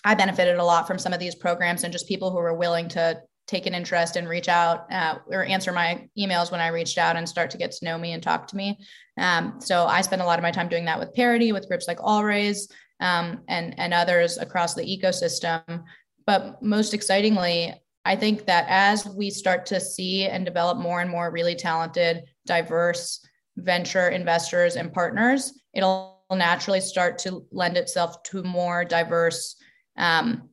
I 0.04 0.14
benefited 0.14 0.58
a 0.58 0.64
lot 0.64 0.86
from 0.86 0.98
some 0.98 1.12
of 1.12 1.18
these 1.18 1.34
programs 1.34 1.84
and 1.84 1.92
just 1.92 2.06
people 2.06 2.30
who 2.30 2.36
were 2.36 2.54
willing 2.54 2.88
to 2.90 3.20
take 3.48 3.66
an 3.66 3.74
interest 3.74 4.16
and 4.16 4.28
reach 4.28 4.48
out 4.48 4.92
uh, 4.92 5.16
or 5.26 5.42
answer 5.44 5.72
my 5.72 6.06
emails 6.16 6.52
when 6.52 6.60
I 6.60 6.68
reached 6.68 6.98
out 6.98 7.16
and 7.16 7.28
start 7.28 7.50
to 7.50 7.58
get 7.58 7.72
to 7.72 7.84
know 7.84 7.98
me 7.98 8.12
and 8.12 8.22
talk 8.22 8.46
to 8.48 8.56
me. 8.56 8.78
Um, 9.16 9.54
so 9.58 9.86
I 9.86 10.02
spend 10.02 10.22
a 10.22 10.24
lot 10.26 10.38
of 10.38 10.42
my 10.42 10.50
time 10.52 10.68
doing 10.68 10.84
that 10.84 10.98
with 10.98 11.14
Parity, 11.14 11.50
with 11.52 11.66
groups 11.66 11.88
like 11.88 11.98
All 12.00 12.22
Raise 12.22 12.70
um, 13.00 13.40
and, 13.48 13.74
and 13.78 13.94
others 13.94 14.36
across 14.36 14.74
the 14.74 14.82
ecosystem. 14.82 15.82
But 16.26 16.62
most 16.62 16.92
excitingly, 16.92 17.74
I 18.04 18.16
think 18.16 18.44
that 18.46 18.66
as 18.68 19.06
we 19.06 19.30
start 19.30 19.66
to 19.66 19.80
see 19.80 20.26
and 20.26 20.44
develop 20.44 20.78
more 20.78 21.00
and 21.00 21.10
more 21.10 21.30
really 21.30 21.54
talented, 21.54 22.24
diverse 22.46 23.26
venture 23.56 24.08
investors 24.08 24.76
and 24.76 24.92
partners, 24.92 25.58
it'll 25.72 26.22
naturally 26.30 26.80
start 26.80 27.18
to 27.20 27.46
lend 27.50 27.78
itself 27.78 28.22
to 28.24 28.42
more 28.42 28.84
diverse 28.84 29.56
um, 29.96 30.47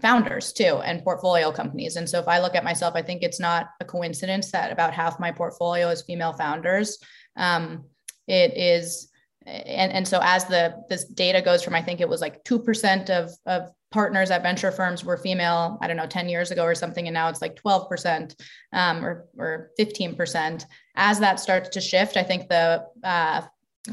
founders 0.00 0.52
too 0.52 0.80
and 0.84 1.02
portfolio 1.02 1.50
companies. 1.52 1.96
And 1.96 2.08
so 2.08 2.18
if 2.18 2.28
I 2.28 2.38
look 2.38 2.54
at 2.54 2.64
myself, 2.64 2.94
I 2.94 3.02
think 3.02 3.22
it's 3.22 3.40
not 3.40 3.68
a 3.80 3.84
coincidence 3.84 4.50
that 4.52 4.72
about 4.72 4.94
half 4.94 5.20
my 5.20 5.30
portfolio 5.30 5.88
is 5.88 6.02
female 6.02 6.32
founders. 6.32 6.98
Um, 7.36 7.84
it 8.26 8.56
is, 8.56 9.10
and, 9.46 9.92
and 9.92 10.06
so 10.06 10.20
as 10.22 10.44
the 10.46 10.82
this 10.88 11.04
data 11.04 11.42
goes 11.42 11.62
from, 11.62 11.74
I 11.74 11.82
think 11.82 12.00
it 12.00 12.08
was 12.08 12.20
like 12.20 12.44
2% 12.44 13.10
of, 13.10 13.30
of 13.46 13.70
partners 13.90 14.30
at 14.30 14.42
venture 14.42 14.70
firms 14.70 15.04
were 15.04 15.16
female, 15.16 15.78
I 15.80 15.88
don't 15.88 15.96
know, 15.96 16.06
10 16.06 16.28
years 16.28 16.50
ago 16.50 16.64
or 16.64 16.74
something. 16.74 17.06
And 17.06 17.14
now 17.14 17.28
it's 17.28 17.42
like 17.42 17.60
12% 17.60 18.34
um, 18.72 19.04
or, 19.04 19.26
or 19.36 19.70
15%. 19.78 20.64
As 20.94 21.18
that 21.18 21.40
starts 21.40 21.70
to 21.70 21.80
shift, 21.80 22.16
I 22.16 22.22
think 22.22 22.48
the 22.48 22.86
uh, 23.02 23.42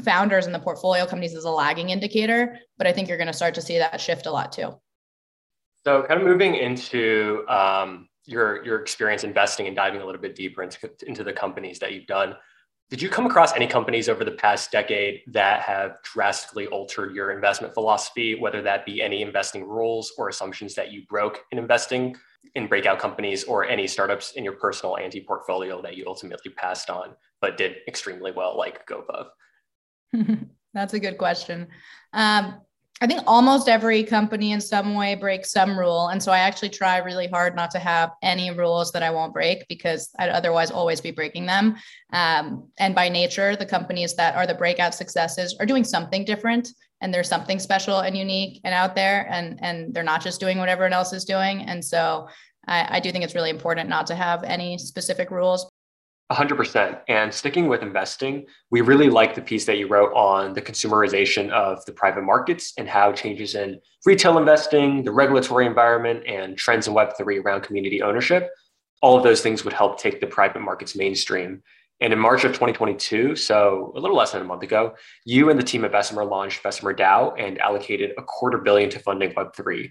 founders 0.04 0.46
and 0.46 0.54
the 0.54 0.60
portfolio 0.60 1.04
companies 1.04 1.34
is 1.34 1.44
a 1.44 1.50
lagging 1.50 1.90
indicator, 1.90 2.58
but 2.76 2.86
I 2.86 2.92
think 2.92 3.08
you're 3.08 3.18
going 3.18 3.26
to 3.26 3.32
start 3.32 3.54
to 3.54 3.62
see 3.62 3.78
that 3.78 4.00
shift 4.00 4.26
a 4.26 4.30
lot 4.30 4.52
too. 4.52 4.78
So, 5.84 6.02
kind 6.02 6.20
of 6.20 6.26
moving 6.26 6.54
into 6.54 7.44
um, 7.48 8.08
your 8.26 8.64
your 8.64 8.80
experience 8.80 9.24
investing 9.24 9.66
and 9.66 9.76
diving 9.76 10.00
a 10.00 10.06
little 10.06 10.20
bit 10.20 10.34
deeper 10.34 10.62
into 10.62 10.90
into 11.06 11.24
the 11.24 11.32
companies 11.32 11.78
that 11.78 11.92
you've 11.92 12.06
done. 12.06 12.36
Did 12.90 13.02
you 13.02 13.10
come 13.10 13.26
across 13.26 13.54
any 13.54 13.66
companies 13.66 14.08
over 14.08 14.24
the 14.24 14.32
past 14.32 14.70
decade 14.72 15.20
that 15.28 15.60
have 15.60 15.96
drastically 16.02 16.68
altered 16.68 17.14
your 17.14 17.32
investment 17.32 17.74
philosophy, 17.74 18.34
whether 18.34 18.62
that 18.62 18.86
be 18.86 19.02
any 19.02 19.20
investing 19.20 19.68
rules 19.68 20.12
or 20.16 20.30
assumptions 20.30 20.74
that 20.74 20.90
you 20.90 21.02
broke 21.06 21.40
in 21.52 21.58
investing 21.58 22.16
in 22.54 22.66
breakout 22.66 22.98
companies 22.98 23.44
or 23.44 23.66
any 23.66 23.86
startups 23.86 24.32
in 24.32 24.44
your 24.44 24.54
personal 24.54 24.96
anti 24.96 25.20
portfolio 25.20 25.82
that 25.82 25.98
you 25.98 26.04
ultimately 26.06 26.50
passed 26.52 26.88
on 26.88 27.14
but 27.40 27.56
did 27.56 27.76
extremely 27.86 28.32
well, 28.32 28.56
like 28.56 28.86
GoPuff? 28.86 29.28
That's 30.74 30.94
a 30.94 31.00
good 31.00 31.18
question. 31.18 31.68
Um, 32.12 32.60
I 33.00 33.06
think 33.06 33.22
almost 33.26 33.68
every 33.68 34.02
company 34.02 34.52
in 34.52 34.60
some 34.60 34.94
way 34.94 35.14
breaks 35.14 35.52
some 35.52 35.78
rule. 35.78 36.08
And 36.08 36.22
so 36.22 36.32
I 36.32 36.40
actually 36.40 36.70
try 36.70 36.98
really 36.98 37.28
hard 37.28 37.54
not 37.54 37.70
to 37.72 37.78
have 37.78 38.10
any 38.22 38.50
rules 38.50 38.90
that 38.92 39.02
I 39.02 39.10
won't 39.10 39.32
break 39.32 39.66
because 39.68 40.10
I'd 40.18 40.30
otherwise 40.30 40.70
always 40.70 41.00
be 41.00 41.12
breaking 41.12 41.46
them. 41.46 41.76
Um, 42.12 42.68
and 42.78 42.94
by 42.94 43.08
nature, 43.08 43.54
the 43.54 43.66
companies 43.66 44.16
that 44.16 44.34
are 44.34 44.46
the 44.46 44.54
breakout 44.54 44.94
successes 44.94 45.56
are 45.60 45.66
doing 45.66 45.84
something 45.84 46.24
different 46.24 46.68
and 47.00 47.14
there's 47.14 47.28
something 47.28 47.60
special 47.60 48.00
and 48.00 48.16
unique 48.16 48.60
and 48.64 48.74
out 48.74 48.96
there 48.96 49.28
and, 49.30 49.58
and 49.62 49.94
they're 49.94 50.02
not 50.02 50.22
just 50.22 50.40
doing 50.40 50.58
what 50.58 50.68
everyone 50.68 50.92
else 50.92 51.12
is 51.12 51.24
doing. 51.24 51.62
And 51.62 51.84
so 51.84 52.28
I, 52.66 52.96
I 52.96 53.00
do 53.00 53.12
think 53.12 53.22
it's 53.22 53.36
really 53.36 53.50
important 53.50 53.88
not 53.88 54.08
to 54.08 54.16
have 54.16 54.42
any 54.42 54.76
specific 54.78 55.30
rules, 55.30 55.70
100%. 56.30 57.00
And 57.08 57.32
sticking 57.32 57.68
with 57.68 57.82
investing, 57.82 58.46
we 58.70 58.82
really 58.82 59.08
like 59.08 59.34
the 59.34 59.40
piece 59.40 59.64
that 59.64 59.78
you 59.78 59.88
wrote 59.88 60.12
on 60.14 60.52
the 60.52 60.60
consumerization 60.60 61.50
of 61.50 61.84
the 61.86 61.92
private 61.92 62.22
markets 62.22 62.74
and 62.76 62.88
how 62.88 63.12
changes 63.12 63.54
in 63.54 63.80
retail 64.04 64.36
investing, 64.36 65.04
the 65.04 65.12
regulatory 65.12 65.66
environment, 65.66 66.24
and 66.26 66.56
trends 66.58 66.86
in 66.86 66.94
Web3 66.94 67.42
around 67.42 67.62
community 67.62 68.02
ownership, 68.02 68.50
all 69.00 69.16
of 69.16 69.22
those 69.22 69.40
things 69.40 69.64
would 69.64 69.72
help 69.72 69.98
take 69.98 70.20
the 70.20 70.26
private 70.26 70.60
markets 70.60 70.94
mainstream. 70.94 71.62
And 72.00 72.12
in 72.12 72.18
March 72.18 72.44
of 72.44 72.52
2022, 72.52 73.34
so 73.34 73.92
a 73.96 74.00
little 74.00 74.16
less 74.16 74.32
than 74.32 74.42
a 74.42 74.44
month 74.44 74.62
ago, 74.62 74.94
you 75.24 75.50
and 75.50 75.58
the 75.58 75.64
team 75.64 75.84
at 75.84 75.92
Bessemer 75.92 76.24
launched 76.24 76.62
Bessemer 76.62 76.94
DAO 76.94 77.34
and 77.38 77.58
allocated 77.58 78.12
a 78.16 78.22
quarter 78.22 78.58
billion 78.58 78.88
to 78.90 78.98
funding 79.00 79.32
Web3. 79.32 79.90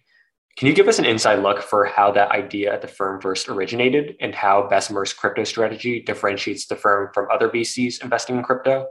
Can 0.58 0.68
you 0.68 0.74
give 0.74 0.88
us 0.88 0.98
an 0.98 1.06
inside 1.06 1.44
look 1.44 1.62
for 1.62 1.86
how 1.86 2.12
that 2.14 2.32
idea 2.32 2.74
at 2.74 2.82
the 2.82 2.88
firm 2.88 3.22
first 3.22 3.48
originated 3.48 4.16
and 4.20 4.34
how 4.34 4.68
Bessemer's 4.68 5.14
crypto 5.14 5.44
strategy 5.44 6.02
differentiates 6.02 6.66
the 6.66 6.76
firm 6.76 7.12
from 7.14 7.28
other 7.32 7.48
VCs 7.48 8.04
investing 8.04 8.38
in 8.38 8.44
crypto? 8.44 8.88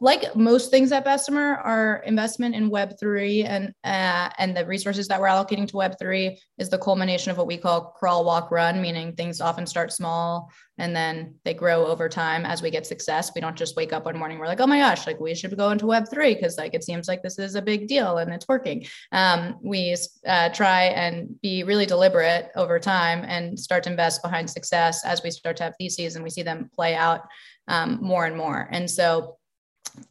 Like 0.00 0.34
most 0.36 0.70
things 0.70 0.92
at 0.92 1.04
Bessemer, 1.04 1.56
our 1.56 2.02
investment 2.06 2.54
in 2.54 2.70
Web3 2.70 3.46
and 3.46 3.74
uh, 3.84 4.30
and 4.38 4.56
the 4.56 4.66
resources 4.66 5.08
that 5.08 5.20
we're 5.20 5.28
allocating 5.28 5.66
to 5.68 5.74
Web3 5.74 6.36
is 6.58 6.70
the 6.70 6.78
culmination 6.78 7.30
of 7.30 7.38
what 7.38 7.46
we 7.46 7.56
call 7.56 7.92
crawl, 7.98 8.24
walk, 8.24 8.50
run, 8.50 8.80
meaning 8.80 9.14
things 9.14 9.40
often 9.40 9.66
start 9.66 9.92
small 9.92 10.50
and 10.78 10.94
then 10.94 11.34
they 11.44 11.54
grow 11.54 11.86
over 11.86 12.08
time 12.08 12.44
as 12.44 12.62
we 12.62 12.70
get 12.70 12.86
success. 12.86 13.30
We 13.34 13.40
don't 13.40 13.56
just 13.56 13.76
wake 13.76 13.92
up 13.92 14.04
one 14.04 14.18
morning, 14.18 14.38
we're 14.38 14.46
like, 14.46 14.60
oh 14.60 14.66
my 14.66 14.78
gosh, 14.78 15.06
like 15.06 15.18
we 15.20 15.34
should 15.34 15.56
go 15.56 15.70
into 15.70 15.86
Web3 15.86 16.34
because 16.34 16.58
like 16.58 16.74
it 16.74 16.84
seems 16.84 17.08
like 17.08 17.22
this 17.22 17.38
is 17.38 17.54
a 17.54 17.62
big 17.62 17.88
deal 17.88 18.18
and 18.18 18.32
it's 18.32 18.48
working. 18.48 18.86
Um, 19.12 19.58
we 19.62 19.96
uh, 20.26 20.50
try 20.50 20.84
and 20.84 21.40
be 21.40 21.62
really 21.62 21.86
deliberate 21.86 22.50
over 22.56 22.78
time 22.78 23.24
and 23.26 23.58
start 23.58 23.84
to 23.84 23.90
invest 23.90 24.22
behind 24.22 24.50
success 24.50 25.04
as 25.04 25.22
we 25.22 25.30
start 25.30 25.56
to 25.58 25.64
have 25.64 25.74
theses 25.78 26.16
and 26.16 26.24
we 26.24 26.30
see 26.30 26.42
them 26.42 26.70
play 26.74 26.94
out 26.94 27.22
um, 27.68 27.98
more 28.00 28.26
and 28.26 28.36
more. 28.36 28.68
And 28.70 28.90
so 28.90 29.38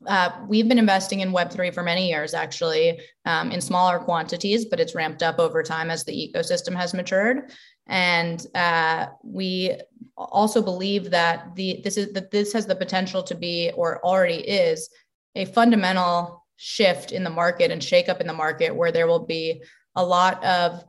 uh, 0.07 0.31
we've 0.47 0.67
been 0.67 0.79
investing 0.79 1.21
in 1.21 1.31
Web3 1.31 1.73
for 1.73 1.83
many 1.83 2.09
years, 2.09 2.33
actually, 2.33 2.99
um, 3.25 3.51
in 3.51 3.61
smaller 3.61 3.99
quantities, 3.99 4.65
but 4.65 4.79
it's 4.79 4.95
ramped 4.95 5.23
up 5.23 5.39
over 5.39 5.63
time 5.63 5.89
as 5.89 6.03
the 6.03 6.13
ecosystem 6.13 6.75
has 6.75 6.93
matured. 6.93 7.51
And 7.87 8.45
uh, 8.55 9.07
we 9.23 9.77
also 10.17 10.61
believe 10.61 11.11
that 11.11 11.55
the 11.55 11.81
this 11.83 11.97
is 11.97 12.13
that 12.13 12.31
this 12.31 12.53
has 12.53 12.65
the 12.65 12.75
potential 12.75 13.21
to 13.23 13.35
be, 13.35 13.71
or 13.75 14.03
already 14.05 14.35
is, 14.35 14.89
a 15.35 15.45
fundamental 15.45 16.43
shift 16.57 17.11
in 17.11 17.23
the 17.23 17.29
market 17.29 17.71
and 17.71 17.81
shakeup 17.81 18.21
in 18.21 18.27
the 18.27 18.33
market, 18.33 18.75
where 18.75 18.91
there 18.91 19.07
will 19.07 19.25
be 19.25 19.61
a 19.95 20.03
lot 20.03 20.43
of 20.43 20.83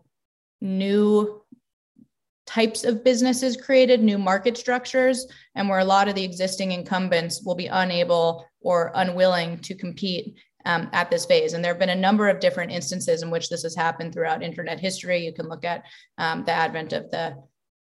new 0.60 1.42
types 2.46 2.84
of 2.84 3.04
businesses 3.04 3.56
created, 3.56 4.02
new 4.02 4.18
market 4.18 4.56
structures, 4.56 5.26
and 5.54 5.68
where 5.68 5.80
a 5.80 5.84
lot 5.84 6.08
of 6.08 6.14
the 6.14 6.24
existing 6.24 6.72
incumbents 6.72 7.42
will 7.42 7.54
be 7.54 7.66
unable 7.66 8.46
or 8.60 8.92
unwilling 8.94 9.58
to 9.58 9.74
compete 9.74 10.36
um, 10.64 10.88
at 10.92 11.10
this 11.10 11.26
phase. 11.26 11.52
And 11.52 11.64
there 11.64 11.72
have 11.72 11.78
been 11.78 11.88
a 11.90 11.94
number 11.94 12.28
of 12.28 12.40
different 12.40 12.72
instances 12.72 13.22
in 13.22 13.30
which 13.30 13.48
this 13.48 13.62
has 13.62 13.74
happened 13.74 14.12
throughout 14.12 14.42
internet 14.42 14.80
history. 14.80 15.24
You 15.24 15.32
can 15.32 15.48
look 15.48 15.64
at 15.64 15.84
um, 16.18 16.44
the 16.44 16.52
advent 16.52 16.92
of 16.92 17.10
the 17.10 17.36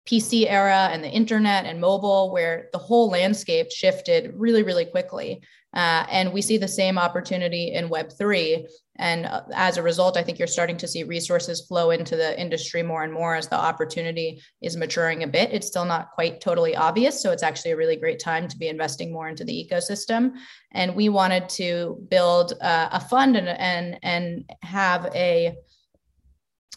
PC 0.05 0.45
era 0.47 0.89
and 0.91 1.03
the 1.03 1.09
internet 1.09 1.65
and 1.65 1.81
mobile, 1.81 2.31
where 2.31 2.69
the 2.71 2.77
whole 2.77 3.09
landscape 3.09 3.71
shifted 3.71 4.33
really, 4.35 4.63
really 4.63 4.85
quickly. 4.85 5.41
Uh, 5.75 6.05
and 6.09 6.31
we 6.31 6.41
see 6.41 6.57
the 6.57 6.67
same 6.67 6.97
opportunity 6.97 7.73
in 7.73 7.89
Web3. 7.89 8.65
And 8.97 9.25
uh, 9.25 9.41
as 9.53 9.75
a 9.75 9.83
result, 9.83 10.15
I 10.15 10.23
think 10.23 10.39
you're 10.39 10.47
starting 10.47 10.77
to 10.77 10.87
see 10.87 11.03
resources 11.03 11.65
flow 11.67 11.91
into 11.91 12.15
the 12.15 12.39
industry 12.39 12.81
more 12.81 13.03
and 13.03 13.11
more 13.11 13.35
as 13.35 13.49
the 13.49 13.57
opportunity 13.57 14.41
is 14.61 14.77
maturing 14.77 15.23
a 15.23 15.27
bit. 15.27 15.51
It's 15.51 15.67
still 15.67 15.83
not 15.83 16.11
quite 16.11 16.39
totally 16.39 16.77
obvious. 16.77 17.21
So 17.21 17.31
it's 17.31 17.43
actually 17.43 17.71
a 17.71 17.77
really 17.77 17.97
great 17.97 18.19
time 18.19 18.47
to 18.47 18.57
be 18.57 18.69
investing 18.69 19.11
more 19.11 19.27
into 19.27 19.43
the 19.43 19.69
ecosystem. 19.69 20.35
And 20.71 20.95
we 20.95 21.09
wanted 21.09 21.49
to 21.49 22.07
build 22.09 22.53
uh, 22.61 22.89
a 22.93 23.01
fund 23.01 23.35
and, 23.35 23.49
and, 23.49 23.99
and 24.01 24.49
have 24.61 25.13
a 25.13 25.55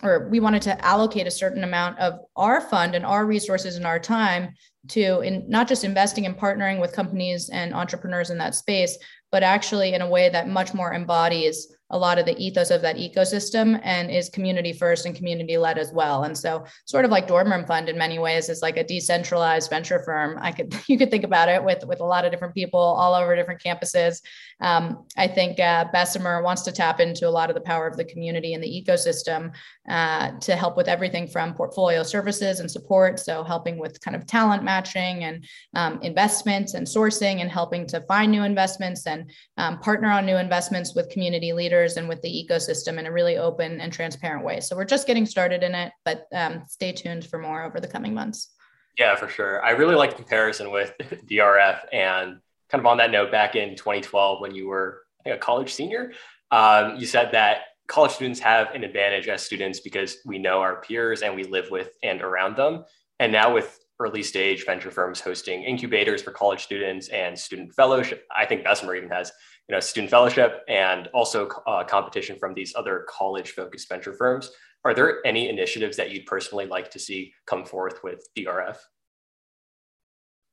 or 0.03 0.29
we 0.29 0.41
wanted 0.41 0.63
to 0.63 0.85
allocate 0.85 1.27
a 1.27 1.31
certain 1.31 1.65
amount 1.65 1.99
of 1.99 2.21
our 2.37 2.61
fund 2.61 2.95
and 2.95 3.05
our 3.05 3.27
resources 3.27 3.77
and 3.77 3.87
our 3.87 3.99
time 3.99 4.55
to 4.89 5.21
in 5.21 5.45
not 5.49 5.69
just 5.69 5.85
investing 5.85 6.27
and 6.27 6.37
partnering 6.37 6.81
with 6.81 6.93
companies 6.93 7.49
and 7.51 7.75
entrepreneurs 7.75 8.31
in 8.31 8.39
that 8.39 8.55
space 8.55 8.97
but 9.31 9.43
actually 9.43 9.95
in 9.95 10.03
a 10.03 10.09
way 10.09 10.29
that 10.29 10.49
much 10.49 10.73
more 10.73 10.95
embodies 10.95 11.77
a 11.91 11.99
lot 11.99 12.19
of 12.19 12.27
the 12.27 12.37
ethos 12.39 12.71
of 12.71 12.83
that 12.83 12.97
ecosystem 12.97 13.81
and 13.83 14.11
is 14.11 14.29
community 14.29 14.73
first 14.73 15.07
and 15.07 15.15
community 15.15 15.57
led 15.57 15.79
as 15.79 15.93
well. 15.93 16.25
And 16.25 16.37
so 16.37 16.65
sort 16.85 17.05
of 17.05 17.11
like 17.11 17.27
Dorm 17.27 17.51
Room 17.51 17.65
Fund 17.65 17.89
in 17.89 17.97
many 17.97 18.19
ways 18.19 18.49
is 18.49 18.63
like 18.63 18.77
a 18.77 18.85
decentralized 18.85 19.71
venture 19.71 19.99
firm. 20.01 20.39
I 20.41 20.53
could 20.53 20.75
you 20.89 20.99
could 20.99 21.11
think 21.11 21.25
about 21.25 21.49
it 21.49 21.63
with 21.63 21.85
with 21.87 22.01
a 22.01 22.05
lot 22.05 22.25
of 22.25 22.31
different 22.31 22.55
people 22.55 22.81
all 22.81 23.15
over 23.15 23.35
different 23.35 23.63
campuses. 23.63 24.21
Um, 24.61 25.07
I 25.17 25.29
think 25.29 25.61
uh, 25.61 25.87
Bessemer 25.93 26.43
wants 26.43 26.63
to 26.63 26.73
tap 26.73 27.01
into 27.01 27.29
a 27.29 27.31
lot 27.31 27.49
of 27.49 27.55
the 27.55 27.61
power 27.61 27.87
of 27.87 27.97
the 27.97 28.05
community 28.05 28.55
and 28.55 28.63
the 28.63 28.85
ecosystem 28.85 29.53
uh, 29.89 30.33
to 30.41 30.57
help 30.57 30.77
with 30.77 30.89
everything 30.89 31.29
from 31.29 31.55
portfolio 31.55 32.03
services 32.03 32.61
and 32.61 32.71
support. 32.71 33.21
So 33.21 33.45
helping 33.45 33.79
with 33.79 34.01
kind 34.01 34.17
of 34.17 34.27
talent 34.27 34.65
matching 34.65 35.25
and 35.25 35.47
um, 35.75 36.01
investments 36.03 36.75
and 36.75 36.87
sourcing 36.87 37.41
and 37.41 37.51
helping 37.51 37.87
to 37.87 38.01
find 38.03 38.33
new 38.33 38.43
investments 38.43 39.07
and 39.07 39.31
um, 39.57 39.79
partner 39.79 40.11
on 40.11 40.27
new 40.27 40.37
investments 40.37 40.95
with 40.95 41.09
community 41.11 41.53
leaders 41.53 41.78
and 41.97 42.09
with 42.09 42.21
the 42.23 42.29
ecosystem 42.29 42.99
in 42.99 43.07
a 43.07 43.13
really 43.13 43.37
open 43.37 43.81
and 43.81 43.93
transparent 43.93 44.45
way. 44.45 44.61
So 44.61 44.77
we're 44.77 44.85
just 44.85 45.07
getting 45.07 45.27
started 45.27 45.63
in 45.63 45.75
it, 45.75 45.93
but 46.05 46.27
um, 46.35 46.65
stay 46.67 46.93
tuned 46.93 47.27
for 47.27 47.39
more 47.39 47.63
over 47.63 47.81
the 47.81 47.89
coming 47.89 48.15
months. 48.15 48.51
Yeah, 48.99 49.15
for 49.15 49.29
sure. 49.29 49.65
I 49.65 49.71
really 49.71 49.95
like 49.95 50.11
the 50.11 50.17
comparison 50.17 50.71
with 50.71 50.93
DRF 51.31 51.81
and 51.93 52.41
kind 52.69 52.81
of 52.81 52.87
on 52.87 52.99
that 52.99 53.11
note, 53.11 53.31
back 53.31 53.57
in 53.57 53.77
2012 53.77 54.41
when 54.41 54.55
you 54.55 54.69
were 54.69 55.03
a 55.25 55.37
college 55.37 55.73
senior, 55.73 56.13
um, 56.51 56.97
you 56.97 57.07
said 57.07 57.33
that 57.33 57.59
college 57.87 58.13
students 58.13 58.41
have 58.41 58.75
an 58.75 58.85
advantage 58.85 59.29
as 59.29 59.43
students 59.43 59.81
because 59.81 60.19
we 60.27 60.39
know 60.39 60.61
our 60.61 60.81
peers 60.81 61.23
and 61.23 61.35
we 61.35 61.45
live 61.45 61.71
with 61.71 61.91
and 62.03 62.21
around 62.21 62.57
them. 62.57 62.85
And 63.19 63.33
now 63.33 63.53
with 63.53 63.79
early 64.01 64.23
stage 64.23 64.65
venture 64.65 64.91
firms 64.91 65.21
hosting 65.21 65.65
incubators 65.65 66.23
for 66.23 66.31
college 66.31 66.63
students 66.63 67.09
and 67.09 67.37
student 67.37 67.75
fellowship. 67.75 68.25
I 68.35 68.47
think 68.47 68.63
Bessemer 68.63 68.95
even 68.95 69.09
has, 69.09 69.33
you 69.69 69.75
know, 69.75 69.81
student 69.81 70.11
fellowship 70.11 70.65
and 70.69 71.09
also 71.09 71.49
uh, 71.67 71.85
competition 71.85 72.39
from 72.39 72.55
these 72.55 72.75
other 72.75 73.05
college 73.09 73.51
focused 73.51 73.89
venture 73.89 74.15
firms. 74.15 74.51
Are 74.85 74.95
there 74.95 75.19
any 75.27 75.49
initiatives 75.49 75.97
that 75.99 76.11
you'd 76.11 76.27
personally 76.27 76.67
like 76.67 76.91
to 76.93 76.99
see 76.99 77.33
come 77.47 77.65
forth 77.65 78.03
with 78.03 78.27
DRF? 78.37 78.77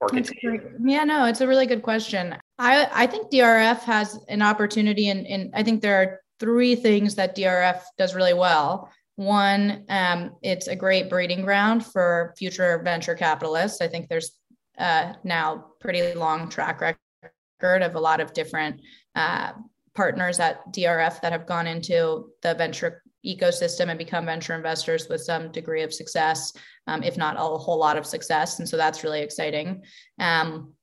Or 0.01 0.09
continue? 0.09 0.77
Yeah, 0.83 1.05
no, 1.05 1.25
it's 1.25 1.39
a 1.39 1.47
really 1.47 1.65
good 1.65 1.81
question. 1.81 2.35
I, 2.59 2.89
I 2.91 3.07
think 3.07 3.31
DRF 3.31 3.79
has 3.83 4.19
an 4.27 4.41
opportunity, 4.41 5.07
and, 5.09 5.25
and 5.27 5.51
I 5.55 5.63
think 5.63 5.81
there 5.81 6.01
are 6.01 6.19
three 6.39 6.75
things 6.75 7.15
that 7.15 7.37
DRF 7.37 7.81
does 7.97 8.15
really 8.15 8.33
well. 8.33 8.91
One, 9.15 9.85
um, 9.87 10.31
it's 10.41 10.67
a 10.67 10.75
great 10.75 11.09
breeding 11.09 11.43
ground 11.43 11.85
for 11.85 12.33
future 12.37 12.81
venture 12.83 13.15
capitalists. 13.15 13.79
I 13.79 13.87
think 13.87 14.09
there's 14.09 14.37
uh, 14.77 15.13
now 15.23 15.67
pretty 15.79 16.13
long 16.15 16.49
track 16.49 16.81
record 16.81 17.81
of 17.81 17.95
a 17.95 17.99
lot 17.99 18.19
of 18.19 18.33
different 18.33 18.81
uh, 19.15 19.53
partners 19.93 20.39
at 20.39 20.71
DRF 20.73 21.21
that 21.21 21.31
have 21.31 21.45
gone 21.45 21.67
into 21.67 22.31
the 22.41 22.53
venture 22.55 23.01
ecosystem 23.25 23.89
and 23.89 23.97
become 23.97 24.25
venture 24.25 24.53
investors 24.53 25.07
with 25.09 25.21
some 25.21 25.51
degree 25.51 25.83
of 25.83 25.93
success, 25.93 26.53
um, 26.87 27.01
if 27.01 27.17
not 27.17 27.35
a 27.37 27.39
whole 27.39 27.79
lot 27.79 27.97
of 27.97 28.05
success. 28.05 28.59
And 28.59 28.69
so 28.69 28.77
that's 28.77 29.03
really 29.03 29.21
exciting. 29.21 29.83
Um, 30.19 30.73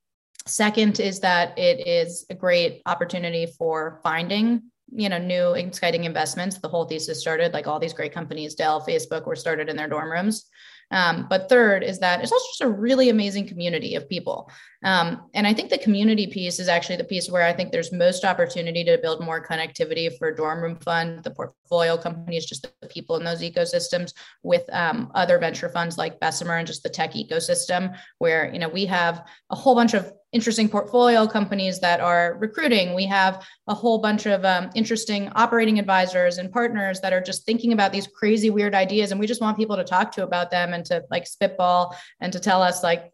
second 0.46 0.98
is 0.98 1.20
that 1.20 1.56
it 1.58 1.86
is 1.86 2.26
a 2.30 2.34
great 2.34 2.82
opportunity 2.86 3.46
for 3.46 4.00
finding 4.02 4.62
you 4.94 5.08
know 5.08 5.16
new 5.16 5.52
exciting 5.54 6.04
investments 6.04 6.58
the 6.58 6.68
whole 6.68 6.84
thesis 6.84 7.20
started 7.20 7.54
like 7.54 7.66
all 7.66 7.78
these 7.78 7.94
great 7.94 8.12
companies 8.12 8.54
dell 8.56 8.84
facebook 8.84 9.24
were 9.24 9.36
started 9.36 9.70
in 9.70 9.76
their 9.76 9.88
dorm 9.88 10.10
rooms 10.10 10.50
Um, 10.92 11.26
but 11.28 11.48
third 11.48 11.82
is 11.82 11.98
that 12.00 12.20
it's 12.20 12.30
also 12.30 12.44
just 12.50 12.60
a 12.60 12.68
really 12.68 13.08
amazing 13.08 13.48
community 13.48 13.94
of 13.94 14.08
people. 14.08 14.50
Um, 14.82 15.22
and 15.34 15.46
I 15.46 15.54
think 15.54 15.70
the 15.70 15.78
community 15.78 16.26
piece 16.26 16.58
is 16.58 16.68
actually 16.68 16.96
the 16.96 17.04
piece 17.04 17.30
where 17.30 17.42
I 17.42 17.52
think 17.52 17.70
there's 17.70 17.92
most 17.92 18.24
opportunity 18.24 18.84
to 18.84 18.98
build 18.98 19.24
more 19.24 19.44
connectivity 19.44 20.16
for 20.18 20.32
Dorm 20.32 20.62
Room 20.62 20.76
Fund, 20.76 21.22
the 21.22 21.30
portfolio 21.30 21.96
companies, 21.96 22.46
just 22.46 22.66
the 22.80 22.88
people 22.88 23.16
in 23.16 23.24
those 23.24 23.42
ecosystems 23.42 24.12
with 24.42 24.62
um, 24.72 25.10
other 25.14 25.38
venture 25.38 25.68
funds 25.68 25.98
like 25.98 26.20
Bessemer 26.20 26.56
and 26.56 26.66
just 26.66 26.82
the 26.82 26.88
tech 26.88 27.12
ecosystem, 27.12 27.96
where 28.18 28.52
you 28.52 28.58
know 28.58 28.68
we 28.68 28.86
have 28.86 29.24
a 29.50 29.56
whole 29.56 29.74
bunch 29.74 29.94
of 29.94 30.12
interesting 30.32 30.68
portfolio 30.68 31.26
companies 31.26 31.78
that 31.80 32.00
are 32.00 32.36
recruiting. 32.40 32.94
We 32.94 33.06
have 33.06 33.46
a 33.66 33.74
whole 33.74 33.98
bunch 33.98 34.26
of 34.26 34.44
um, 34.44 34.70
interesting 34.74 35.30
operating 35.34 35.78
advisors 35.78 36.38
and 36.38 36.50
partners 36.50 37.00
that 37.00 37.12
are 37.12 37.20
just 37.20 37.44
thinking 37.44 37.72
about 37.72 37.92
these 37.92 38.06
crazy, 38.06 38.48
weird 38.48 38.74
ideas. 38.74 39.10
And 39.10 39.20
we 39.20 39.26
just 39.26 39.42
want 39.42 39.58
people 39.58 39.76
to 39.76 39.84
talk 39.84 40.10
to 40.12 40.24
about 40.24 40.50
them 40.50 40.72
and 40.72 40.84
to 40.86 41.04
like 41.10 41.26
spitball 41.26 41.94
and 42.20 42.32
to 42.32 42.40
tell 42.40 42.62
us, 42.62 42.82
like, 42.82 43.11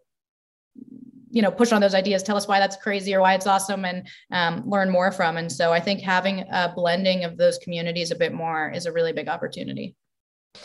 you 1.30 1.42
know, 1.42 1.50
push 1.50 1.73
on 1.73 1.80
those 1.80 1.94
ideas, 1.94 2.23
tell 2.23 2.37
us 2.37 2.49
why 2.49 2.58
that's 2.58 2.76
crazy 2.76 3.14
or 3.14 3.20
why 3.20 3.35
it's 3.35 3.47
awesome 3.47 3.85
and 3.85 4.06
um, 4.32 4.62
learn 4.68 4.90
more 4.90 5.12
from. 5.12 5.37
And 5.37 5.50
so 5.50 5.73
I 5.73 5.80
think 5.80 6.00
having 6.00 6.44
a 6.50 6.73
blending 6.75 7.25
of 7.25 7.37
those 7.37 7.58
communities 7.58 8.11
a 8.11 8.16
bit 8.16 8.32
more 8.32 8.70
is 8.70 8.87
a 8.87 8.92
really 8.92 9.12
big 9.12 9.28
opportunity. 9.28 9.94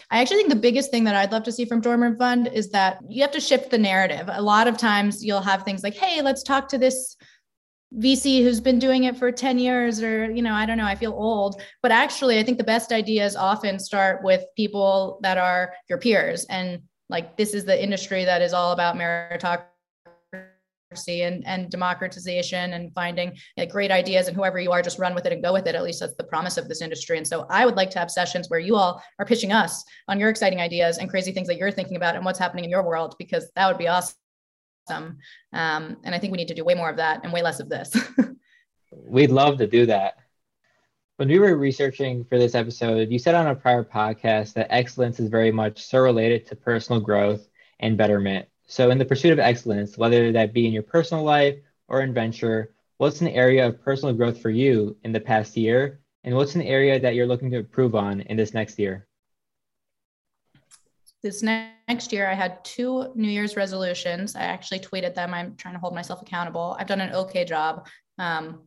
I 0.10 0.22
actually 0.22 0.38
think 0.38 0.50
the 0.50 0.56
biggest 0.56 0.92
thing 0.92 1.04
that 1.04 1.16
I'd 1.16 1.32
love 1.32 1.44
to 1.44 1.52
see 1.52 1.66
from 1.66 1.82
Dorm 1.82 2.02
Room 2.02 2.18
Fund 2.18 2.48
is 2.48 2.70
that 2.70 3.00
you 3.08 3.22
have 3.22 3.32
to 3.32 3.40
shift 3.40 3.70
the 3.70 3.78
narrative. 3.78 4.30
A 4.32 4.42
lot 4.42 4.68
of 4.68 4.78
times 4.78 5.24
you'll 5.24 5.42
have 5.42 5.64
things 5.64 5.84
like, 5.84 5.96
hey, 5.96 6.22
let's 6.22 6.44
talk 6.44 6.68
to 6.70 6.78
this 6.78 7.16
VC 7.98 8.42
who's 8.42 8.60
been 8.60 8.80
doing 8.80 9.04
it 9.04 9.18
for 9.18 9.32
10 9.32 9.60
years, 9.60 10.02
or, 10.02 10.32
you 10.32 10.42
know, 10.42 10.54
I 10.54 10.66
don't 10.66 10.78
know, 10.78 10.86
I 10.86 10.96
feel 10.96 11.14
old. 11.14 11.62
But 11.84 11.92
actually, 11.92 12.40
I 12.40 12.44
think 12.44 12.58
the 12.58 12.64
best 12.64 12.92
ideas 12.92 13.36
often 13.36 13.78
start 13.78 14.24
with 14.24 14.44
people 14.56 15.20
that 15.22 15.38
are 15.38 15.74
your 15.90 16.00
peers. 16.00 16.46
And 16.46 16.84
like, 17.10 17.38
this 17.38 17.54
is 17.54 17.66
the 17.66 17.82
industry 17.82 18.26
that 18.26 18.42
is 18.42 18.54
all 18.54 18.72
about 18.72 18.96
meritocracy 18.96 19.66
and, 20.98 21.46
and 21.46 21.70
democratization 21.70 22.74
and 22.74 22.94
finding 22.94 23.36
like, 23.58 23.70
great 23.70 23.92
ideas 23.92 24.28
and 24.28 24.36
whoever 24.36 24.60
you 24.60 24.72
are 24.72 24.82
just 24.82 25.00
run 25.00 25.16
with 25.16 25.26
it 25.26 25.34
and 25.34 25.44
go 25.44 25.54
with 25.54 25.68
it. 25.68 25.76
At 25.76 25.84
least 25.84 26.00
that's 26.00 26.16
the 26.16 26.24
promise 26.24 26.58
of 26.58 26.68
this 26.68 26.82
industry. 26.82 27.18
And 27.18 27.28
so 27.28 27.46
i 27.50 27.66
would 27.66 27.76
like 27.76 27.90
to 27.92 28.00
have 28.00 28.12
sessions 28.12 28.50
where 28.50 28.60
you 28.60 28.76
all 28.76 29.02
are 29.20 29.26
pitching 29.26 29.52
us 29.52 29.84
on 30.08 30.20
your 30.20 30.30
exciting 30.30 30.60
ideas 30.60 30.98
and 30.98 31.10
crazy 31.10 31.32
things 31.32 31.48
that 31.48 31.58
you're 31.58 31.72
thinking 31.72 31.98
about 31.98 32.16
and 32.16 32.26
what's 32.26 32.40
happening 32.40 32.64
in 32.66 32.70
your 32.70 32.84
world 32.84 33.16
because 33.18 33.50
that 33.56 33.68
would 33.68 33.78
be 33.78 33.88
awesome. 33.88 34.16
Um, 34.90 35.98
and 36.04 36.14
i 36.14 36.20
think 36.20 36.32
we 36.32 36.38
need 36.38 36.50
to 36.50 36.54
do 36.54 36.66
way 36.66 36.76
more 36.76 36.90
of 36.90 36.98
that 36.98 37.24
and 37.24 37.32
way 37.32 37.42
less 37.42 37.60
of 37.60 37.70
this. 37.70 37.96
We'd 38.92 39.32
love 39.32 39.58
to 39.58 39.68
do 39.68 39.86
that. 39.88 40.18
When 41.18 41.30
we 41.30 41.40
were 41.40 41.56
researching 41.56 42.26
for 42.26 42.38
this 42.38 42.56
episode 42.56 43.12
you 43.12 43.20
said 43.20 43.36
on 43.36 43.48
a 43.48 43.56
prior 43.56 43.84
podcast 43.84 44.54
that 44.54 44.68
excellence 44.72 45.20
is 45.20 45.30
very 45.30 45.52
much 45.52 45.84
so 45.84 46.00
related 46.00 46.48
to 46.48 46.56
personal 46.56 47.02
growth 47.02 47.48
and 47.80 47.98
betterment 47.98 48.48
so, 48.66 48.90
in 48.90 48.98
the 48.98 49.06
pursuit 49.06 49.34
of 49.34 49.40
excellence, 49.40 49.98
whether 49.98 50.32
that 50.32 50.54
be 50.54 50.66
in 50.66 50.74
your 50.74 50.84
personal 50.84 51.24
life 51.24 51.56
or 51.88 52.02
in 52.02 52.14
venture, 52.14 52.74
what's 52.98 53.22
an 53.22 53.28
area 53.28 53.68
of 53.68 53.82
personal 53.84 54.14
growth 54.14 54.42
for 54.42 54.50
you 54.50 54.96
in 55.04 55.12
the 55.12 55.20
past 55.20 55.58
year? 55.58 56.00
And 56.24 56.36
what's 56.36 56.56
an 56.56 56.62
area 56.62 57.00
that 57.00 57.16
you're 57.16 57.28
looking 57.28 57.52
to 57.52 57.58
improve 57.58 57.96
on 57.96 58.22
in 58.22 58.38
this 58.38 58.54
next 58.54 58.80
year? 58.80 59.08
This 61.22 61.44
next 61.44 62.12
year, 62.14 62.30
I 62.30 62.34
had 62.34 62.64
two 62.64 63.12
New 63.16 63.30
Year's 63.30 63.56
resolutions. 63.56 64.36
I 64.36 64.42
actually 64.42 64.80
tweeted 64.80 65.16
them. 65.16 65.34
I'm 65.34 65.56
trying 65.56 65.74
to 65.74 65.80
hold 65.80 65.94
myself 65.94 66.22
accountable. 66.22 66.76
I've 66.80 66.88
done 66.88 67.02
an 67.02 67.14
okay 67.14 67.46
job 67.46 67.88
um, 68.20 68.62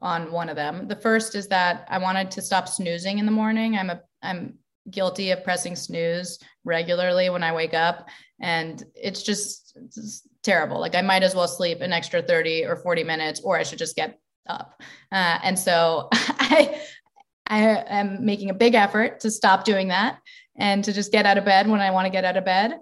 on 0.00 0.30
one 0.30 0.48
of 0.48 0.56
them. 0.56 0.86
The 0.88 0.96
first 0.96 1.34
is 1.34 1.48
that 1.48 1.86
I 1.88 1.98
wanted 1.98 2.30
to 2.32 2.42
stop 2.42 2.68
snoozing 2.68 3.18
in 3.18 3.26
the 3.26 3.32
morning. 3.32 3.76
I'm 3.76 3.90
a 3.90 4.02
I'm 4.22 4.58
guilty 4.90 5.30
of 5.30 5.44
pressing 5.44 5.76
snooze 5.76 6.38
regularly 6.64 7.30
when 7.30 7.42
I 7.42 7.54
wake 7.54 7.74
up. 7.74 8.08
And 8.40 8.82
it's 8.94 9.22
just 9.22 9.76
it's 9.76 10.26
terrible. 10.42 10.80
Like 10.80 10.94
I 10.94 11.02
might 11.02 11.22
as 11.22 11.34
well 11.34 11.48
sleep 11.48 11.80
an 11.80 11.92
extra 11.92 12.22
30 12.22 12.64
or 12.66 12.76
40 12.76 13.04
minutes, 13.04 13.40
or 13.40 13.58
I 13.58 13.62
should 13.62 13.78
just 13.78 13.96
get 13.96 14.18
up. 14.48 14.80
Uh, 15.10 15.38
and 15.42 15.58
so 15.58 16.08
I, 16.12 16.80
I 17.46 17.84
am 17.88 18.24
making 18.24 18.50
a 18.50 18.54
big 18.54 18.74
effort 18.74 19.20
to 19.20 19.30
stop 19.30 19.64
doing 19.64 19.88
that 19.88 20.18
and 20.56 20.84
to 20.84 20.92
just 20.92 21.12
get 21.12 21.26
out 21.26 21.38
of 21.38 21.44
bed 21.44 21.68
when 21.68 21.80
I 21.80 21.90
want 21.90 22.06
to 22.06 22.10
get 22.10 22.24
out 22.24 22.36
of 22.36 22.44
bed. 22.44 22.78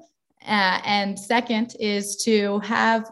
Uh, 0.46 0.80
and 0.84 1.18
second 1.18 1.76
is 1.78 2.16
to 2.24 2.58
have 2.60 3.10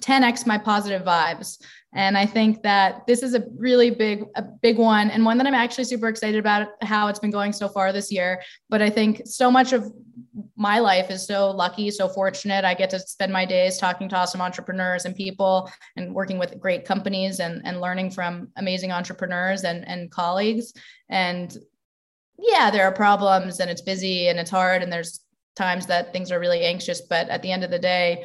10x 0.00 0.46
my 0.46 0.58
positive 0.58 1.02
vibes. 1.02 1.62
And 1.94 2.18
I 2.18 2.26
think 2.26 2.62
that 2.62 3.06
this 3.06 3.22
is 3.22 3.34
a 3.34 3.44
really 3.56 3.90
big, 3.90 4.24
a 4.34 4.42
big 4.42 4.78
one 4.78 5.10
and 5.10 5.24
one 5.24 5.38
that 5.38 5.46
I'm 5.46 5.54
actually 5.54 5.84
super 5.84 6.08
excited 6.08 6.40
about 6.40 6.68
how 6.82 7.06
it's 7.06 7.20
been 7.20 7.30
going 7.30 7.52
so 7.52 7.68
far 7.68 7.92
this 7.92 8.10
year. 8.10 8.42
But 8.68 8.82
I 8.82 8.90
think 8.90 9.22
so 9.24 9.48
much 9.50 9.72
of 9.72 9.92
my 10.56 10.80
life 10.80 11.10
is 11.10 11.24
so 11.24 11.50
lucky, 11.50 11.90
so 11.90 12.08
fortunate. 12.08 12.64
I 12.64 12.74
get 12.74 12.90
to 12.90 12.98
spend 12.98 13.32
my 13.32 13.44
days 13.44 13.78
talking 13.78 14.08
to 14.08 14.16
awesome 14.16 14.40
entrepreneurs 14.40 15.04
and 15.04 15.14
people 15.14 15.70
and 15.96 16.12
working 16.12 16.38
with 16.38 16.58
great 16.58 16.84
companies 16.84 17.38
and, 17.38 17.62
and 17.64 17.80
learning 17.80 18.10
from 18.10 18.48
amazing 18.56 18.90
entrepreneurs 18.90 19.62
and, 19.62 19.86
and 19.86 20.10
colleagues. 20.10 20.72
And 21.08 21.56
yeah, 22.38 22.70
there 22.72 22.84
are 22.84 22.92
problems 22.92 23.60
and 23.60 23.70
it's 23.70 23.82
busy 23.82 24.28
and 24.28 24.40
it's 24.40 24.50
hard 24.50 24.82
and 24.82 24.92
there's 24.92 25.20
times 25.54 25.86
that 25.86 26.12
things 26.12 26.32
are 26.32 26.40
really 26.40 26.62
anxious. 26.62 27.00
But 27.02 27.28
at 27.28 27.42
the 27.42 27.52
end 27.52 27.62
of 27.62 27.70
the 27.70 27.78
day, 27.78 28.24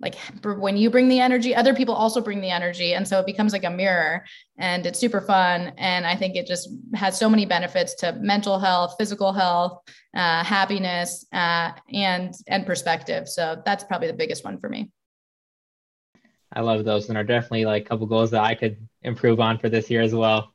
like 0.00 0.16
when 0.44 0.76
you 0.76 0.90
bring 0.90 1.08
the 1.08 1.20
energy 1.20 1.54
other 1.54 1.74
people 1.74 1.94
also 1.94 2.20
bring 2.20 2.40
the 2.40 2.50
energy 2.50 2.94
and 2.94 3.06
so 3.06 3.20
it 3.20 3.26
becomes 3.26 3.52
like 3.52 3.64
a 3.64 3.70
mirror 3.70 4.24
and 4.58 4.86
it's 4.86 4.98
super 4.98 5.20
fun 5.20 5.72
and 5.76 6.06
i 6.06 6.16
think 6.16 6.36
it 6.36 6.46
just 6.46 6.68
has 6.94 7.18
so 7.18 7.28
many 7.28 7.44
benefits 7.46 7.94
to 7.94 8.12
mental 8.14 8.58
health 8.58 8.94
physical 8.98 9.32
health 9.32 9.80
uh, 10.16 10.42
happiness 10.42 11.26
uh, 11.32 11.70
and 11.92 12.34
and 12.48 12.66
perspective 12.66 13.28
so 13.28 13.60
that's 13.64 13.84
probably 13.84 14.08
the 14.08 14.14
biggest 14.14 14.44
one 14.44 14.58
for 14.58 14.68
me 14.68 14.90
i 16.52 16.60
love 16.60 16.84
those 16.84 17.08
and 17.08 17.18
are 17.18 17.24
definitely 17.24 17.64
like 17.64 17.84
a 17.84 17.88
couple 17.88 18.06
goals 18.06 18.30
that 18.30 18.42
i 18.42 18.54
could 18.54 18.76
improve 19.02 19.40
on 19.40 19.58
for 19.58 19.68
this 19.68 19.90
year 19.90 20.02
as 20.02 20.14
well 20.14 20.52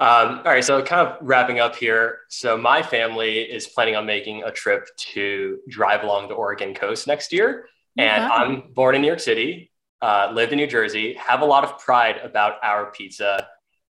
um, 0.00 0.38
all 0.38 0.44
right, 0.44 0.64
so 0.64 0.82
kind 0.82 1.06
of 1.06 1.18
wrapping 1.20 1.60
up 1.60 1.76
here. 1.76 2.20
So 2.30 2.56
my 2.56 2.82
family 2.82 3.40
is 3.40 3.66
planning 3.66 3.96
on 3.96 4.06
making 4.06 4.42
a 4.44 4.50
trip 4.50 4.88
to 4.96 5.58
drive 5.68 6.04
along 6.04 6.28
the 6.28 6.34
Oregon 6.34 6.72
coast 6.72 7.06
next 7.06 7.34
year. 7.34 7.66
And 7.96 8.24
wow. 8.24 8.36
I'm 8.36 8.72
born 8.72 8.94
in 8.94 9.00
New 9.00 9.06
York 9.06 9.20
City, 9.20 9.70
uh, 10.00 10.30
lived 10.32 10.52
in 10.52 10.58
New 10.58 10.66
Jersey, 10.66 11.14
have 11.14 11.42
a 11.42 11.44
lot 11.44 11.64
of 11.64 11.78
pride 11.78 12.16
about 12.22 12.54
our 12.62 12.90
pizza. 12.92 13.48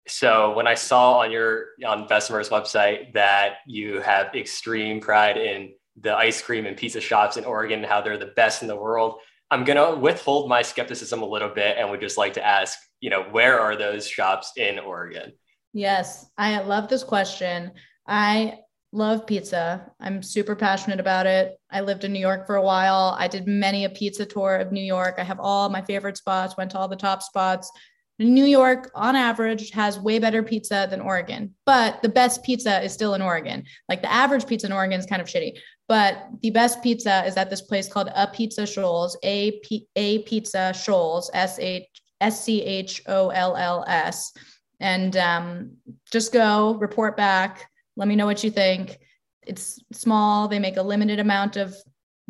So 0.07 0.53
when 0.53 0.67
I 0.67 0.75
saw 0.75 1.19
on 1.19 1.31
your 1.31 1.67
on 1.87 2.07
Bessemer's 2.07 2.49
website 2.49 3.13
that 3.13 3.57
you 3.67 4.01
have 4.01 4.35
extreme 4.35 5.01
pride 5.01 5.37
in 5.37 5.73
the 6.01 6.17
ice 6.17 6.41
cream 6.41 6.67
and 6.67 6.77
pizza 6.77 7.01
shops 7.01 7.37
in 7.37 7.45
Oregon, 7.45 7.83
how 7.83 8.01
they're 8.01 8.19
the 8.19 8.33
best 8.37 8.63
in 8.63 8.69
the 8.69 8.77
world, 8.77 9.21
I'm 9.51 9.65
gonna 9.65 9.95
withhold 9.97 10.49
my 10.49 10.63
skepticism 10.63 11.23
a 11.23 11.27
little 11.27 11.49
bit 11.49 11.77
and 11.77 11.91
would 11.91 12.01
just 12.01 12.17
like 12.17 12.35
to 12.35 12.47
ask, 12.47 12.79
you 13.01 13.11
know, 13.11 13.23
where 13.23 13.61
are 13.61 13.77
those 13.77 14.09
shops 14.09 14.53
in 14.57 14.79
Oregon? 14.79 15.33
Yes, 15.73 16.27
I 16.39 16.61
love 16.61 16.89
this 16.89 17.05
question. 17.05 17.73
I 18.07 18.59
love 18.93 19.27
pizza. 19.27 19.93
I'm 20.01 20.23
super 20.23 20.57
passionate 20.57 21.01
about 21.01 21.27
it. 21.27 21.59
I 21.71 21.81
lived 21.81 22.05
in 22.05 22.13
New 22.13 22.19
York 22.21 22.47
for 22.47 22.57
a 22.57 22.63
while. 22.63 23.17
I 23.19 23.29
did 23.29 23.47
many 23.47 23.85
a 23.85 23.91
pizza 23.91 24.27
tour 24.27 24.57
of 24.57 24.73
New 24.73 24.83
York. 24.83 25.15
I 25.19 25.23
have 25.25 25.39
all 25.41 25.69
my 25.69 25.83
favorite 25.83 26.17
spots, 26.17 26.57
went 26.57 26.73
to 26.73 26.79
all 26.79 26.89
the 26.89 26.97
top 26.97 27.23
spots. 27.23 27.71
New 28.19 28.45
York, 28.45 28.91
on 28.95 29.17
average, 29.17 29.71
has 29.71 29.99
way 29.99 30.19
better 30.19 30.43
pizza 30.43 30.87
than 30.91 31.01
Oregon, 31.01 31.55
but 31.65 32.03
the 32.03 32.09
best 32.09 32.43
pizza 32.43 32.83
is 32.83 32.93
still 32.93 33.15
in 33.15 33.23
Oregon. 33.23 33.65
Like 33.89 34.03
the 34.03 34.13
average 34.13 34.47
pizza 34.47 34.67
in 34.67 34.73
Oregon 34.73 35.01
is 35.01 35.07
kind 35.07 35.23
of 35.23 35.29
shitty, 35.29 35.57
but 35.89 36.29
the 36.43 36.51
best 36.51 36.83
pizza 36.83 37.25
is 37.25 37.39
at 37.39 37.49
this 37.49 37.63
place 37.63 37.89
called 37.91 38.09
Apizza 38.09 38.69
Scholls, 38.69 39.17
A 39.23 39.53
P 39.61 39.87
Apizza 39.97 40.77
Scholls, 40.77 41.31
S 41.33 41.59
H 41.59 41.87
S 42.21 42.45
C 42.45 42.63
H 42.63 43.01
O 43.07 43.31
L 43.31 43.57
L 43.57 43.85
S, 43.89 44.35
and 44.81 45.17
um, 45.17 45.71
just 46.13 46.31
go 46.31 46.75
report 46.75 47.17
back 47.17 47.71
let 48.01 48.09
me 48.09 48.17
know 48.17 48.25
what 48.25 48.43
you 48.43 48.51
think. 48.51 48.99
It's 49.47 49.79
small. 49.93 50.49
They 50.49 50.59
make 50.59 50.79
a 50.79 50.83
limited 50.83 51.21
amount 51.21 51.59
of 51.59 51.77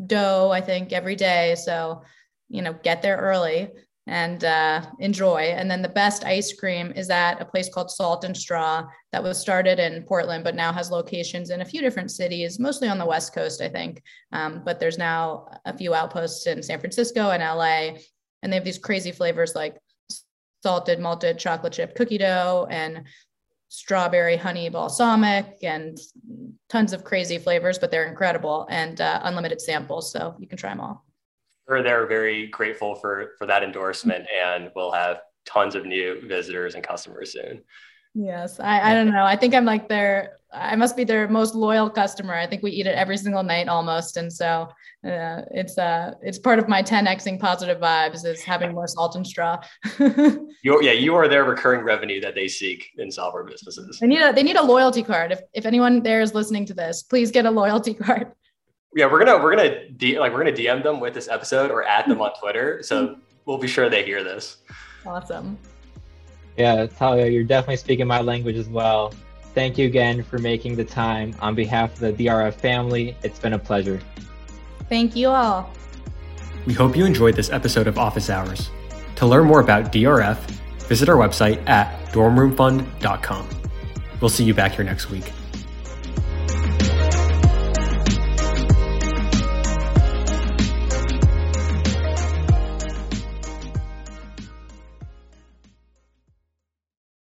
dough, 0.04 0.50
I 0.50 0.60
think, 0.60 0.92
every 0.92 1.14
day. 1.14 1.54
So, 1.54 2.02
you 2.48 2.60
know, 2.60 2.72
get 2.82 3.02
there 3.02 3.16
early 3.18 3.68
and 4.08 4.42
uh, 4.44 4.82
enjoy. 4.98 5.54
And 5.56 5.70
then 5.70 5.80
the 5.80 5.88
best 5.88 6.24
ice 6.24 6.52
cream 6.52 6.92
is 6.96 7.08
at 7.08 7.40
a 7.40 7.44
place 7.44 7.72
called 7.72 7.88
Salt 7.88 8.24
and 8.24 8.36
Straw 8.36 8.84
that 9.12 9.22
was 9.22 9.38
started 9.38 9.78
in 9.78 10.02
Portland, 10.02 10.42
but 10.42 10.56
now 10.56 10.72
has 10.72 10.90
locations 10.90 11.50
in 11.50 11.60
a 11.60 11.64
few 11.64 11.80
different 11.80 12.10
cities, 12.10 12.58
mostly 12.58 12.88
on 12.88 12.98
the 12.98 13.06
West 13.06 13.32
Coast, 13.32 13.62
I 13.62 13.68
think. 13.68 14.02
Um, 14.32 14.62
but 14.64 14.80
there's 14.80 14.98
now 14.98 15.46
a 15.66 15.78
few 15.78 15.94
outposts 15.94 16.48
in 16.48 16.64
San 16.64 16.80
Francisco 16.80 17.30
and 17.30 17.44
LA. 17.44 17.96
And 18.42 18.50
they 18.50 18.56
have 18.56 18.64
these 18.64 18.78
crazy 18.78 19.12
flavors 19.12 19.54
like 19.54 19.76
salted 20.64 20.98
malted 20.98 21.38
chocolate 21.38 21.74
chip 21.74 21.94
cookie 21.94 22.18
dough 22.18 22.66
and 22.70 23.04
strawberry 23.70 24.36
honey 24.36 24.68
balsamic 24.68 25.58
and 25.62 25.96
tons 26.68 26.92
of 26.92 27.04
crazy 27.04 27.38
flavors, 27.38 27.78
but 27.78 27.90
they're 27.90 28.08
incredible 28.08 28.66
and 28.68 29.00
uh, 29.00 29.20
unlimited 29.22 29.60
samples. 29.60 30.10
So 30.10 30.34
you 30.38 30.48
can 30.48 30.58
try 30.58 30.70
them 30.70 30.80
all. 30.80 31.06
Sure, 31.68 31.82
they're 31.82 32.06
very 32.06 32.48
grateful 32.48 32.96
for 32.96 33.30
for 33.38 33.46
that 33.46 33.62
endorsement, 33.62 34.26
and 34.44 34.70
we'll 34.74 34.90
have 34.90 35.20
tons 35.46 35.76
of 35.76 35.86
new 35.86 36.20
visitors 36.26 36.74
and 36.74 36.82
customers 36.82 37.32
soon. 37.32 37.62
Yes, 38.12 38.58
I, 38.58 38.90
I 38.90 38.94
don't 38.94 39.12
know. 39.12 39.24
I 39.24 39.36
think 39.36 39.54
I'm 39.54 39.64
like 39.64 39.88
their 39.88 40.39
I 40.52 40.74
must 40.74 40.96
be 40.96 41.04
their 41.04 41.28
most 41.28 41.54
loyal 41.54 41.88
customer. 41.88 42.34
I 42.34 42.46
think 42.46 42.62
we 42.62 42.72
eat 42.72 42.86
it 42.86 42.94
every 42.96 43.16
single 43.16 43.42
night 43.42 43.68
almost, 43.68 44.16
and 44.16 44.32
so 44.32 44.68
uh, 45.06 45.42
it's 45.52 45.78
uh 45.78 46.14
it's 46.22 46.38
part 46.38 46.58
of 46.58 46.68
my 46.68 46.82
10xing 46.82 47.38
positive 47.38 47.78
vibes 47.78 48.24
is 48.24 48.42
having 48.42 48.72
more 48.72 48.88
salt 48.88 49.14
and 49.14 49.26
straw. 49.26 49.58
you 49.98 50.48
yeah, 50.82 50.92
you 50.92 51.14
are 51.14 51.28
their 51.28 51.44
recurring 51.44 51.84
revenue 51.84 52.20
that 52.20 52.34
they 52.34 52.48
seek 52.48 52.90
in 52.98 53.10
software 53.10 53.44
businesses. 53.44 53.98
They 54.00 54.08
need 54.08 54.22
a 54.22 54.32
they 54.32 54.42
need 54.42 54.56
a 54.56 54.62
loyalty 54.62 55.02
card. 55.02 55.30
If 55.30 55.40
if 55.54 55.66
anyone 55.66 56.02
there 56.02 56.20
is 56.20 56.34
listening 56.34 56.66
to 56.66 56.74
this, 56.74 57.02
please 57.02 57.30
get 57.30 57.46
a 57.46 57.50
loyalty 57.50 57.94
card. 58.06 58.32
Yeah, 58.96 59.06
we're 59.06 59.24
gonna 59.24 59.42
we're 59.42 59.54
gonna 59.54 59.88
D, 59.90 60.18
like 60.18 60.32
we're 60.32 60.44
gonna 60.44 60.56
DM 60.56 60.82
them 60.82 60.98
with 60.98 61.14
this 61.14 61.28
episode 61.28 61.70
or 61.70 61.84
add 61.84 62.08
them 62.08 62.20
on 62.20 62.32
Twitter, 62.40 62.82
so 62.82 63.16
we'll 63.46 63.58
be 63.58 63.68
sure 63.68 63.88
they 63.88 64.04
hear 64.04 64.24
this. 64.24 64.58
Awesome. 65.06 65.56
Yeah, 66.56 66.86
Talia, 66.86 67.26
you're 67.26 67.44
definitely 67.44 67.76
speaking 67.76 68.06
my 68.08 68.20
language 68.20 68.56
as 68.56 68.68
well. 68.68 69.14
Thank 69.54 69.78
you 69.78 69.86
again 69.86 70.22
for 70.22 70.38
making 70.38 70.76
the 70.76 70.84
time 70.84 71.34
on 71.40 71.54
behalf 71.54 71.94
of 71.94 72.16
the 72.16 72.26
DRF 72.26 72.54
family. 72.54 73.16
It's 73.22 73.38
been 73.38 73.54
a 73.54 73.58
pleasure. 73.58 74.00
Thank 74.88 75.16
you 75.16 75.28
all. 75.28 75.70
We 76.66 76.74
hope 76.74 76.96
you 76.96 77.04
enjoyed 77.04 77.34
this 77.34 77.50
episode 77.50 77.86
of 77.86 77.98
Office 77.98 78.30
Hours. 78.30 78.70
To 79.16 79.26
learn 79.26 79.46
more 79.46 79.60
about 79.60 79.92
DRF, 79.92 80.36
visit 80.88 81.08
our 81.08 81.16
website 81.16 81.66
at 81.68 82.12
dormroomfund.com. 82.12 83.48
We'll 84.20 84.30
see 84.30 84.44
you 84.44 84.54
back 84.54 84.72
here 84.72 84.84
next 84.84 85.10
week. 85.10 85.32